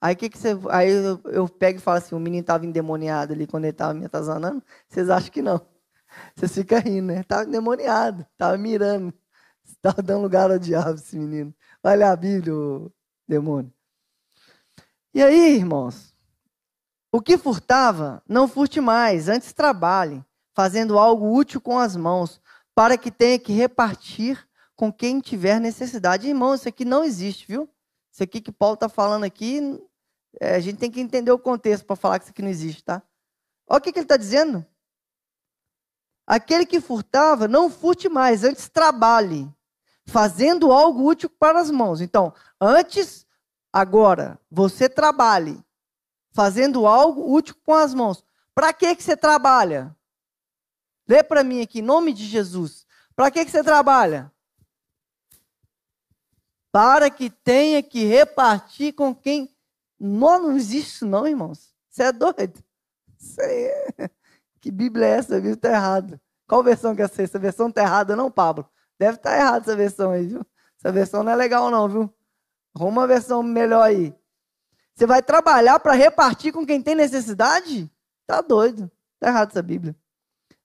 [0.00, 3.32] Aí que que você, aí eu, eu, pego e falo assim, o menino estava endemoniado
[3.32, 4.62] ali quando ele estava me atazanando.
[4.88, 5.60] Vocês acham que não?
[6.34, 7.20] Vocês ficam rindo, né?
[7.20, 9.14] Estava endemoniado, estava mirando.
[9.64, 11.54] Estava dando lugar ao diabo esse menino.
[11.84, 12.54] Ler a Bíblia,
[13.28, 13.72] demônio.
[15.14, 16.11] E aí, irmãos?
[17.12, 22.40] O que furtava, não furte mais, antes trabalhe, fazendo algo útil com as mãos,
[22.74, 26.26] para que tenha que repartir com quem tiver necessidade.
[26.26, 27.68] Irmãos, isso aqui não existe, viu?
[28.10, 29.78] Isso aqui que Paulo está falando aqui
[30.40, 32.82] é, a gente tem que entender o contexto para falar que isso aqui não existe,
[32.82, 33.02] tá?
[33.68, 34.64] Olha o que, que ele está dizendo.
[36.26, 39.52] Aquele que furtava, não furte mais, antes trabalhe,
[40.06, 42.00] fazendo algo útil para as mãos.
[42.00, 43.26] Então, antes,
[43.72, 45.62] agora, você trabalhe,
[46.32, 48.24] fazendo algo útil com as mãos.
[48.54, 49.94] Para que, que você trabalha?
[51.08, 52.86] Lê para mim aqui, em nome de Jesus.
[53.14, 54.32] Para que, que você trabalha?
[56.70, 59.54] Para que tenha que repartir com quem
[60.00, 61.72] não, não existe isso não, irmãos.
[61.88, 62.62] Você é doido.
[63.20, 64.10] Isso aí é...
[64.60, 65.54] Que Bíblia é essa, viu?
[65.54, 66.20] Está errado.
[66.46, 67.22] Qual versão que é essa?
[67.22, 68.68] Essa versão está errada, não, Pablo?
[68.98, 70.46] Deve estar tá errada essa versão aí, viu?
[70.78, 72.14] Essa versão não é legal não, viu?
[72.74, 74.14] Arruma uma versão melhor aí.
[75.02, 77.90] Você vai trabalhar para repartir com quem tem necessidade?
[78.24, 78.88] Tá doido.
[79.18, 79.96] Tá errado essa Bíblia.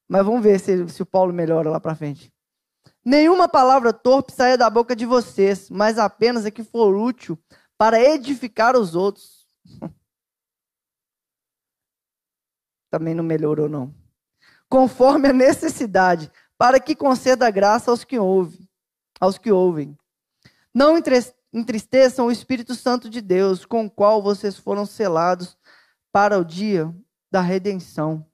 [0.07, 2.31] Mas vamos ver se, se o Paulo melhora lá para frente.
[3.03, 7.35] Nenhuma palavra torpe saia da boca de vocês, mas apenas a que for útil
[7.79, 9.47] para edificar os outros.
[12.91, 13.91] Também não melhorou, não.
[14.69, 18.69] Conforme a necessidade, para que conceda graça aos que ouvem,
[19.19, 19.97] aos que ouvem.
[20.71, 20.95] Não
[21.57, 25.57] entristeçam o Espírito Santo de Deus, com o qual vocês foram selados
[26.11, 26.95] para o dia
[27.31, 28.25] da redenção.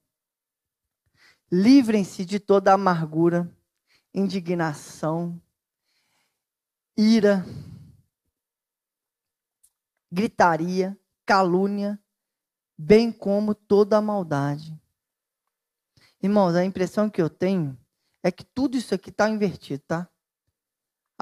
[1.49, 3.49] Livrem-se de toda amargura,
[4.13, 5.41] indignação,
[6.97, 7.45] ira,
[10.11, 11.99] gritaria, calúnia,
[12.77, 14.77] bem como toda a maldade.
[16.21, 17.77] Irmãos, a impressão que eu tenho
[18.21, 20.09] é que tudo isso aqui está invertido, tá?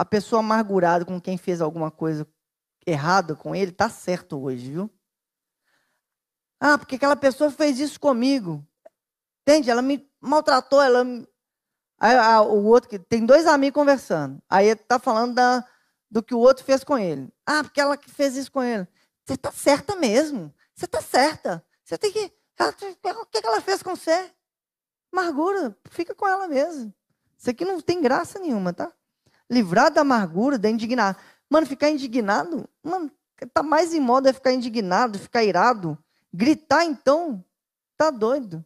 [0.01, 2.27] A pessoa amargurada com quem fez alguma coisa
[2.87, 4.89] errada com ele, está certo hoje, viu?
[6.59, 8.67] Ah, porque aquela pessoa fez isso comigo.
[9.43, 9.69] Entende?
[9.69, 11.05] Ela me maltratou, ela.
[11.99, 14.41] Aí, a, o outro que tem dois amigos conversando.
[14.49, 15.63] Aí está falando da,
[16.09, 17.31] do que o outro fez com ele.
[17.45, 18.87] Ah, porque ela que fez isso com ele.
[19.23, 20.51] Você está certa mesmo.
[20.73, 21.63] Você está certa.
[21.83, 22.33] Você tem que.
[22.59, 24.31] o que ela fez com você?
[25.13, 26.91] Amargura, fica com ela mesmo.
[27.37, 28.91] Isso aqui não tem graça nenhuma, tá?
[29.51, 31.21] Livrar da amargura, da indignação.
[31.49, 33.11] Mano, ficar indignado, mano,
[33.53, 35.97] tá mais em moda é ficar indignado, ficar irado.
[36.33, 37.43] Gritar, então,
[37.97, 38.63] tá doido.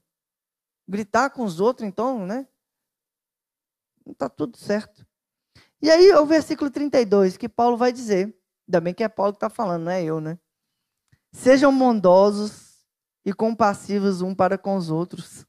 [0.87, 2.47] Gritar com os outros, então, né?
[4.17, 5.05] Tá tudo certo.
[5.81, 8.37] E aí, o versículo 32, que Paulo vai dizer.
[8.67, 10.37] Ainda bem que é Paulo que está falando, não é eu, né?
[11.31, 12.85] Sejam bondosos
[13.25, 15.45] e compassivos um para com os outros.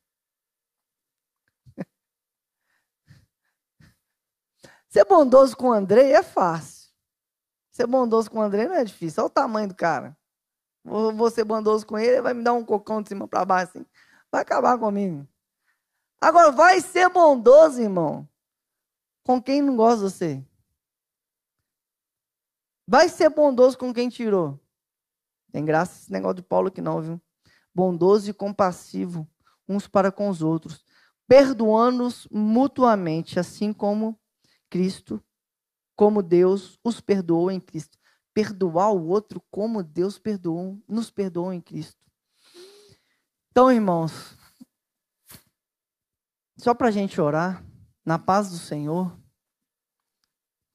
[4.96, 6.90] Ser bondoso com o Andrei é fácil.
[7.70, 9.22] Ser bondoso com o Andrei não é difícil.
[9.22, 10.16] Olha o tamanho do cara.
[10.82, 13.72] Vou ser bondoso com ele, ele vai me dar um cocão de cima para baixo
[13.76, 13.86] assim.
[14.32, 15.28] Vai acabar comigo.
[16.18, 18.26] Agora, vai ser bondoso, irmão,
[19.22, 20.46] com quem não gosta de você.
[22.88, 24.58] Vai ser bondoso com quem tirou.
[25.52, 27.20] Tem graça esse negócio de Paulo aqui não, viu?
[27.74, 29.28] Bondoso e compassivo
[29.68, 30.82] uns para com os outros,
[31.28, 34.18] perdoando-os mutuamente, assim como
[34.76, 35.24] Cristo,
[35.96, 37.96] como Deus os perdoou em Cristo.
[38.34, 41.98] Perdoar o outro como Deus perdoou, nos perdoou em Cristo.
[43.50, 44.36] Então, irmãos,
[46.58, 47.64] só para a gente orar,
[48.04, 49.18] na paz do Senhor,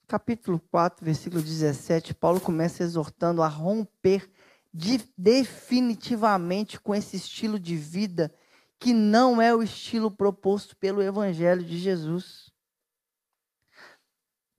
[0.08, 4.28] capítulo 4, versículo 17, Paulo começa exortando a romper
[4.74, 8.34] de, definitivamente com esse estilo de vida
[8.80, 12.51] que não é o estilo proposto pelo Evangelho de Jesus.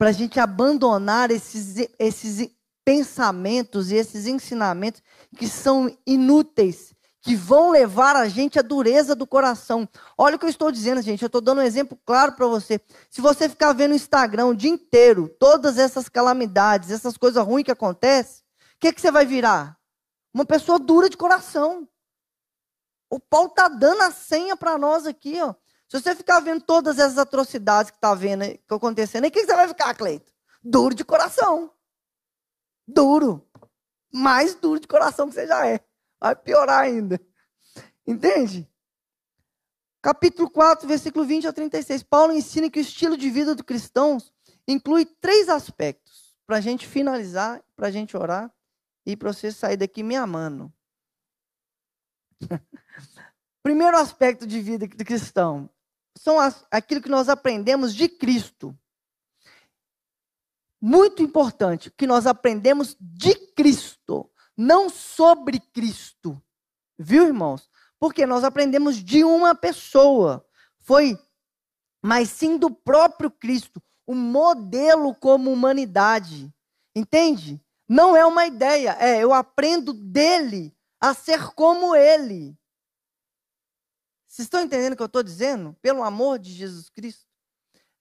[0.03, 2.51] Para a gente abandonar esses, esses
[2.85, 5.01] pensamentos e esses ensinamentos
[5.37, 9.89] que são inúteis, que vão levar a gente à dureza do coração.
[10.19, 11.23] Olha o que eu estou dizendo, gente.
[11.23, 12.81] Eu estou dando um exemplo claro para você.
[13.09, 17.63] Se você ficar vendo o Instagram o dia inteiro, todas essas calamidades, essas coisas ruins
[17.63, 18.43] que acontecem,
[18.75, 19.79] o que, que você vai virar?
[20.35, 21.89] Uma pessoa dura de coração.
[23.09, 25.55] O Paulo está dando a senha para nós aqui, ó.
[25.93, 29.45] Se você ficar vendo todas essas atrocidades que está vendo, que acontecendo, aí o que
[29.45, 30.33] você vai ficar, Cleito?
[30.65, 31.71] Duro de coração.
[32.89, 33.47] Duro.
[34.11, 35.85] Mais duro de coração que você já é.
[36.19, 37.21] Vai piorar ainda.
[38.07, 38.67] Entende?
[40.01, 42.03] Capítulo 4, versículo 20 a 36.
[42.05, 44.17] Paulo ensina que o estilo de vida do cristão
[44.67, 46.35] inclui três aspectos.
[46.47, 48.51] Para a gente finalizar, para a gente orar
[49.05, 50.73] e para você sair daqui me amando.
[53.63, 55.69] Primeiro aspecto de vida do cristão
[56.17, 58.77] são as, aquilo que nós aprendemos de Cristo.
[60.81, 66.43] Muito importante, que nós aprendemos de Cristo, não sobre Cristo.
[66.99, 67.69] Viu, irmãos?
[67.99, 70.45] Porque nós aprendemos de uma pessoa.
[70.81, 71.17] Foi,
[72.03, 76.53] mas sim do próprio Cristo, o modelo como humanidade.
[76.95, 77.61] Entende?
[77.89, 82.57] Não é uma ideia, é eu aprendo dele a ser como ele.
[84.33, 85.77] Vocês estão entendendo o que eu estou dizendo?
[85.83, 87.27] Pelo amor de Jesus Cristo.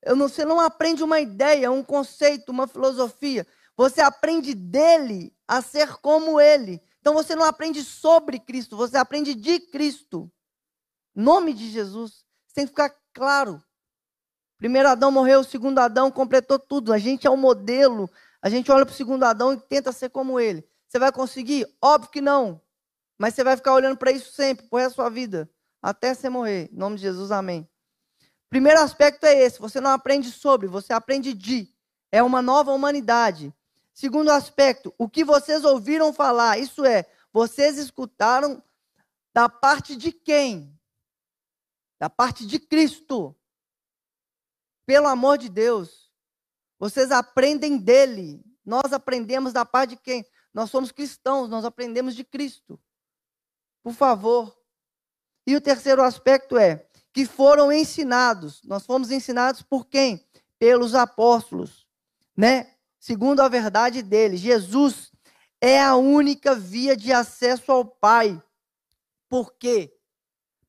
[0.02, 3.46] Eu não, você não aprende uma ideia, um conceito, uma filosofia.
[3.76, 6.80] Você aprende dele a ser como ele.
[7.00, 10.32] Então você não aprende sobre Cristo, você aprende de Cristo.
[11.14, 12.12] Nome de Jesus.
[12.12, 13.62] Isso tem que ficar claro.
[14.56, 16.92] Primeiro Adão morreu, o segundo Adão completou tudo.
[16.92, 18.08] A gente é o um modelo
[18.42, 20.68] a gente olha para o segundo Adão e tenta ser como ele.
[20.88, 21.64] Você vai conseguir?
[21.80, 22.60] Óbvio que não.
[23.16, 25.48] Mas você vai ficar olhando para isso sempre, por resto da sua vida.
[25.82, 26.70] Até você morrer.
[26.72, 27.68] Em nome de Jesus, amém.
[28.48, 31.68] Primeiro aspecto é esse: você não aprende sobre, você aprende de.
[32.12, 33.52] É uma nova humanidade.
[33.92, 38.62] Segundo aspecto, o que vocês ouviram falar, isso é, vocês escutaram
[39.34, 40.78] da parte de quem?
[41.98, 43.34] Da parte de Cristo.
[44.86, 46.12] Pelo amor de Deus.
[46.78, 48.44] Vocês aprendem dele.
[48.64, 50.26] Nós aprendemos da parte de quem?
[50.52, 52.78] Nós somos cristãos, nós aprendemos de Cristo.
[53.82, 54.61] Por favor.
[55.46, 58.62] E o terceiro aspecto é que foram ensinados.
[58.64, 60.24] Nós fomos ensinados por quem?
[60.58, 61.86] Pelos apóstolos,
[62.36, 62.74] né?
[62.98, 65.10] Segundo a verdade dele, Jesus
[65.60, 68.40] é a única via de acesso ao Pai.
[69.28, 69.92] Por quê?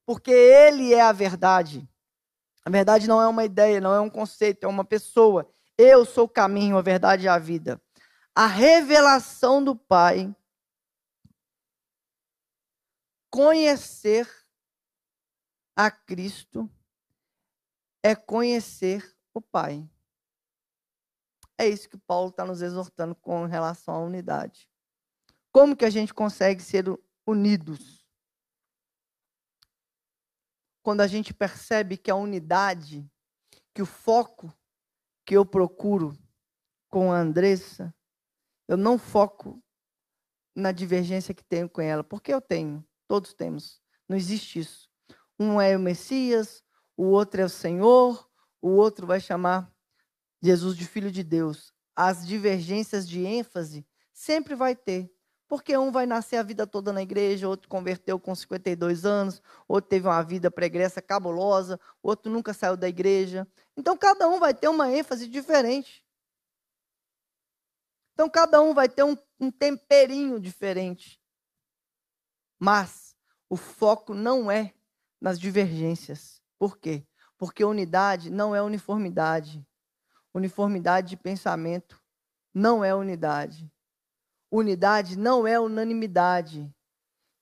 [0.05, 1.87] Porque ele é a verdade.
[2.65, 5.49] A verdade não é uma ideia, não é um conceito, é uma pessoa.
[5.77, 7.81] Eu sou o caminho, a verdade e a vida.
[8.33, 10.33] A revelação do Pai.
[13.29, 14.42] Conhecer
[15.75, 16.69] a Cristo
[18.03, 19.89] é conhecer o Pai.
[21.57, 24.69] É isso que Paulo está nos exortando com relação à unidade.
[25.51, 26.85] Como que a gente consegue ser
[27.25, 28.03] unidos?
[30.81, 33.09] Quando a gente percebe que a unidade,
[33.73, 34.53] que o foco
[35.25, 36.17] que eu procuro
[36.89, 37.95] com a Andressa,
[38.67, 39.63] eu não foco
[40.55, 43.81] na divergência que tenho com ela, porque eu tenho, todos temos.
[44.07, 44.92] Não existe isso.
[45.39, 46.63] Um é o Messias,
[46.95, 48.29] o outro é o Senhor,
[48.61, 49.71] o outro vai chamar
[50.41, 51.73] Jesus de Filho de Deus.
[51.95, 55.11] As divergências de ênfase sempre vai ter.
[55.47, 59.89] Porque um vai nascer a vida toda na igreja, outro converteu com 52 anos, outro
[59.89, 63.47] teve uma vida pregressa cabulosa, outro nunca saiu da igreja.
[63.77, 66.03] Então cada um vai ter uma ênfase diferente.
[68.13, 71.19] Então cada um vai ter um, um temperinho diferente.
[72.57, 73.15] Mas
[73.49, 74.73] o foco não é
[75.23, 76.41] nas divergências.
[76.59, 77.07] Por quê?
[77.37, 79.65] Porque unidade não é uniformidade.
[80.33, 82.03] Uniformidade de pensamento
[82.53, 83.71] não é unidade.
[84.51, 86.69] Unidade não é unanimidade,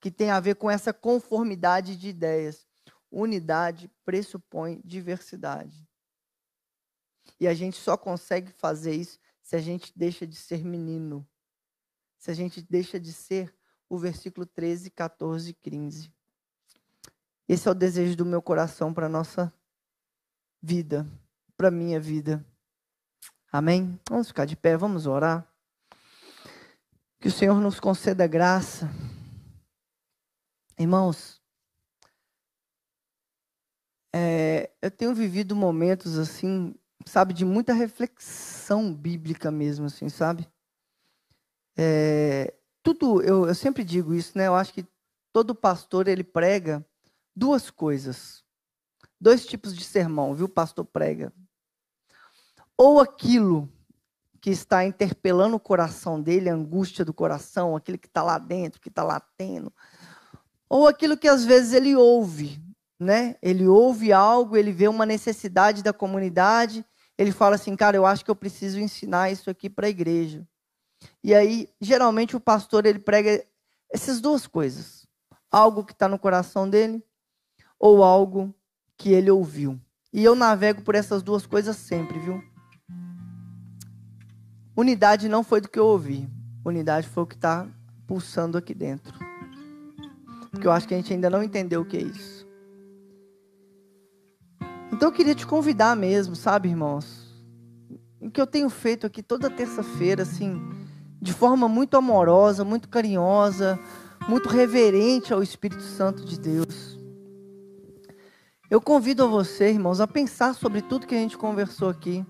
[0.00, 2.64] que tem a ver com essa conformidade de ideias.
[3.10, 5.84] Unidade pressupõe diversidade.
[7.40, 11.28] E a gente só consegue fazer isso se a gente deixa de ser menino.
[12.16, 13.52] Se a gente deixa de ser
[13.88, 16.21] o versículo 13, 14 e 15.
[17.52, 19.52] Esse é o desejo do meu coração para a nossa
[20.62, 21.06] vida,
[21.54, 22.42] para a minha vida.
[23.52, 24.00] Amém?
[24.08, 25.46] Vamos ficar de pé, vamos orar.
[27.20, 28.88] Que o Senhor nos conceda graça.
[30.78, 31.42] Irmãos,
[34.14, 36.74] é, eu tenho vivido momentos assim,
[37.04, 40.48] sabe, de muita reflexão bíblica mesmo, assim, sabe?
[41.76, 44.46] É, tudo, eu, eu sempre digo isso, né?
[44.46, 44.86] Eu acho que
[45.34, 46.82] todo pastor ele prega
[47.34, 48.42] duas coisas,
[49.20, 50.46] dois tipos de sermão, viu?
[50.46, 51.32] O pastor prega.
[52.76, 53.70] Ou aquilo
[54.40, 58.80] que está interpelando o coração dele, a angústia do coração, aquilo que está lá dentro,
[58.80, 59.72] que está latendo.
[60.68, 62.60] Ou aquilo que às vezes ele ouve,
[62.98, 63.36] né?
[63.40, 66.84] Ele ouve algo, ele vê uma necessidade da comunidade,
[67.16, 70.44] ele fala assim, cara, eu acho que eu preciso ensinar isso aqui para a igreja.
[71.22, 73.44] E aí, geralmente, o pastor ele prega
[73.92, 75.06] essas duas coisas:
[75.50, 77.04] algo que está no coração dele,
[77.82, 78.54] ou algo
[78.96, 79.76] que ele ouviu.
[80.12, 82.40] E eu navego por essas duas coisas sempre, viu?
[84.76, 86.28] Unidade não foi do que eu ouvi.
[86.64, 87.66] Unidade foi o que está
[88.06, 89.12] pulsando aqui dentro.
[90.52, 92.46] Porque eu acho que a gente ainda não entendeu o que é isso.
[94.92, 97.34] Então eu queria te convidar mesmo, sabe, irmãos?
[98.20, 100.62] O que eu tenho feito aqui toda terça-feira, assim,
[101.20, 103.76] de forma muito amorosa, muito carinhosa,
[104.28, 107.01] muito reverente ao Espírito Santo de Deus.
[108.72, 112.24] Eu convido você, irmãos, a pensar sobre tudo que a gente conversou aqui.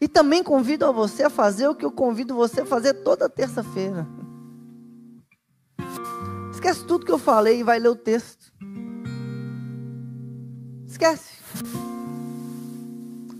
[0.00, 3.28] E também convido a você a fazer o que eu convido você a fazer toda
[3.28, 4.06] terça-feira.
[6.50, 8.54] Esquece tudo que eu falei e vai ler o texto.
[10.86, 11.34] Esquece.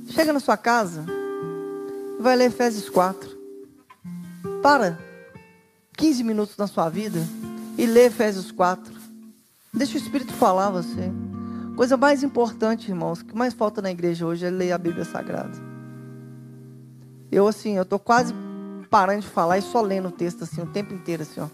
[0.09, 1.07] Chega na sua casa
[2.19, 3.31] e vai ler Efésios 4.
[4.63, 4.99] Para
[5.97, 7.21] 15 minutos na sua vida
[7.79, 8.93] e lê Efésios 4.
[9.73, 11.32] Deixa o Espírito falar você.
[11.77, 15.57] Coisa mais importante, irmãos, que mais falta na igreja hoje é ler a Bíblia Sagrada.
[17.31, 18.35] Eu, assim, eu tô quase
[18.91, 21.49] parando de falar e só lendo o texto, assim, o tempo inteiro, assim, ó.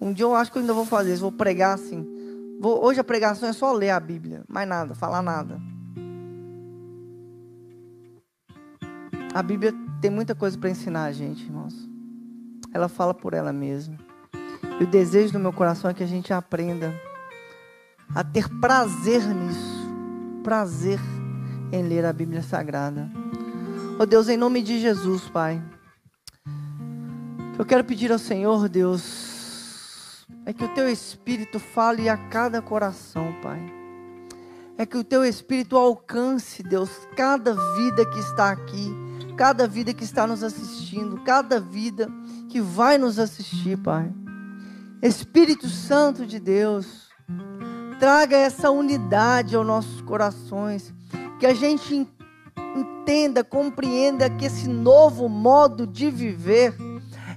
[0.00, 2.06] Um dia eu acho que eu ainda vou fazer isso, vou pregar, assim.
[2.58, 5.60] Vou, hoje a pregação é só ler a Bíblia, mais nada, falar nada.
[9.34, 11.74] A Bíblia tem muita coisa para ensinar a gente, irmãos.
[12.72, 13.98] Ela fala por ela mesma.
[14.80, 16.94] E o desejo do meu coração é que a gente aprenda
[18.14, 19.88] a ter prazer nisso.
[20.42, 20.98] Prazer
[21.72, 23.10] em ler a Bíblia Sagrada.
[23.98, 25.62] Oh Deus, em nome de Jesus, Pai.
[27.58, 33.34] Eu quero pedir ao Senhor, Deus, é que o teu Espírito fale a cada coração,
[33.42, 33.60] Pai.
[34.76, 38.94] É que o teu Espírito alcance, Deus, cada vida que está aqui,
[39.36, 42.08] cada vida que está nos assistindo, cada vida
[42.48, 44.12] que vai nos assistir, Pai.
[45.02, 47.08] Espírito Santo de Deus,
[47.98, 50.92] traga essa unidade aos nossos corações,
[51.38, 52.06] que a gente
[52.76, 56.74] entenda compreenda que esse novo modo de viver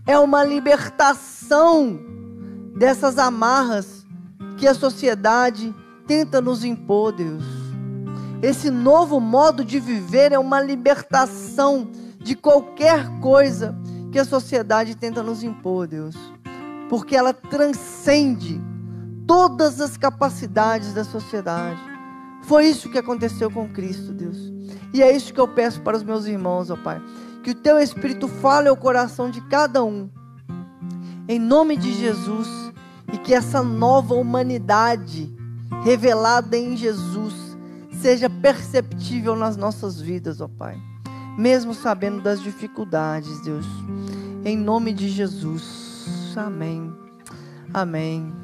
[0.06, 2.00] é uma libertação
[2.76, 4.06] dessas amarras
[4.58, 5.74] que a sociedade
[6.06, 7.44] tenta nos impor, Deus.
[8.42, 13.76] Esse novo modo de viver é uma libertação de qualquer coisa
[14.12, 16.16] que a sociedade tenta nos impor, Deus.
[16.90, 18.62] Porque ela transcende
[19.28, 21.80] todas as capacidades da sociedade.
[22.44, 24.38] Foi isso que aconteceu com Cristo, Deus.
[24.94, 27.02] E é isso que eu peço para os meus irmãos, ó Pai.
[27.44, 30.10] Que o teu Espírito fale ao coração de cada um.
[31.28, 32.48] Em nome de Jesus.
[33.12, 35.34] E que essa nova humanidade
[35.84, 37.34] revelada em Jesus
[38.02, 40.78] seja perceptível nas nossas vidas, ó Pai.
[41.38, 43.66] Mesmo sabendo das dificuldades, Deus.
[44.44, 46.34] Em nome de Jesus.
[46.36, 46.92] Amém.
[47.74, 48.41] Amém.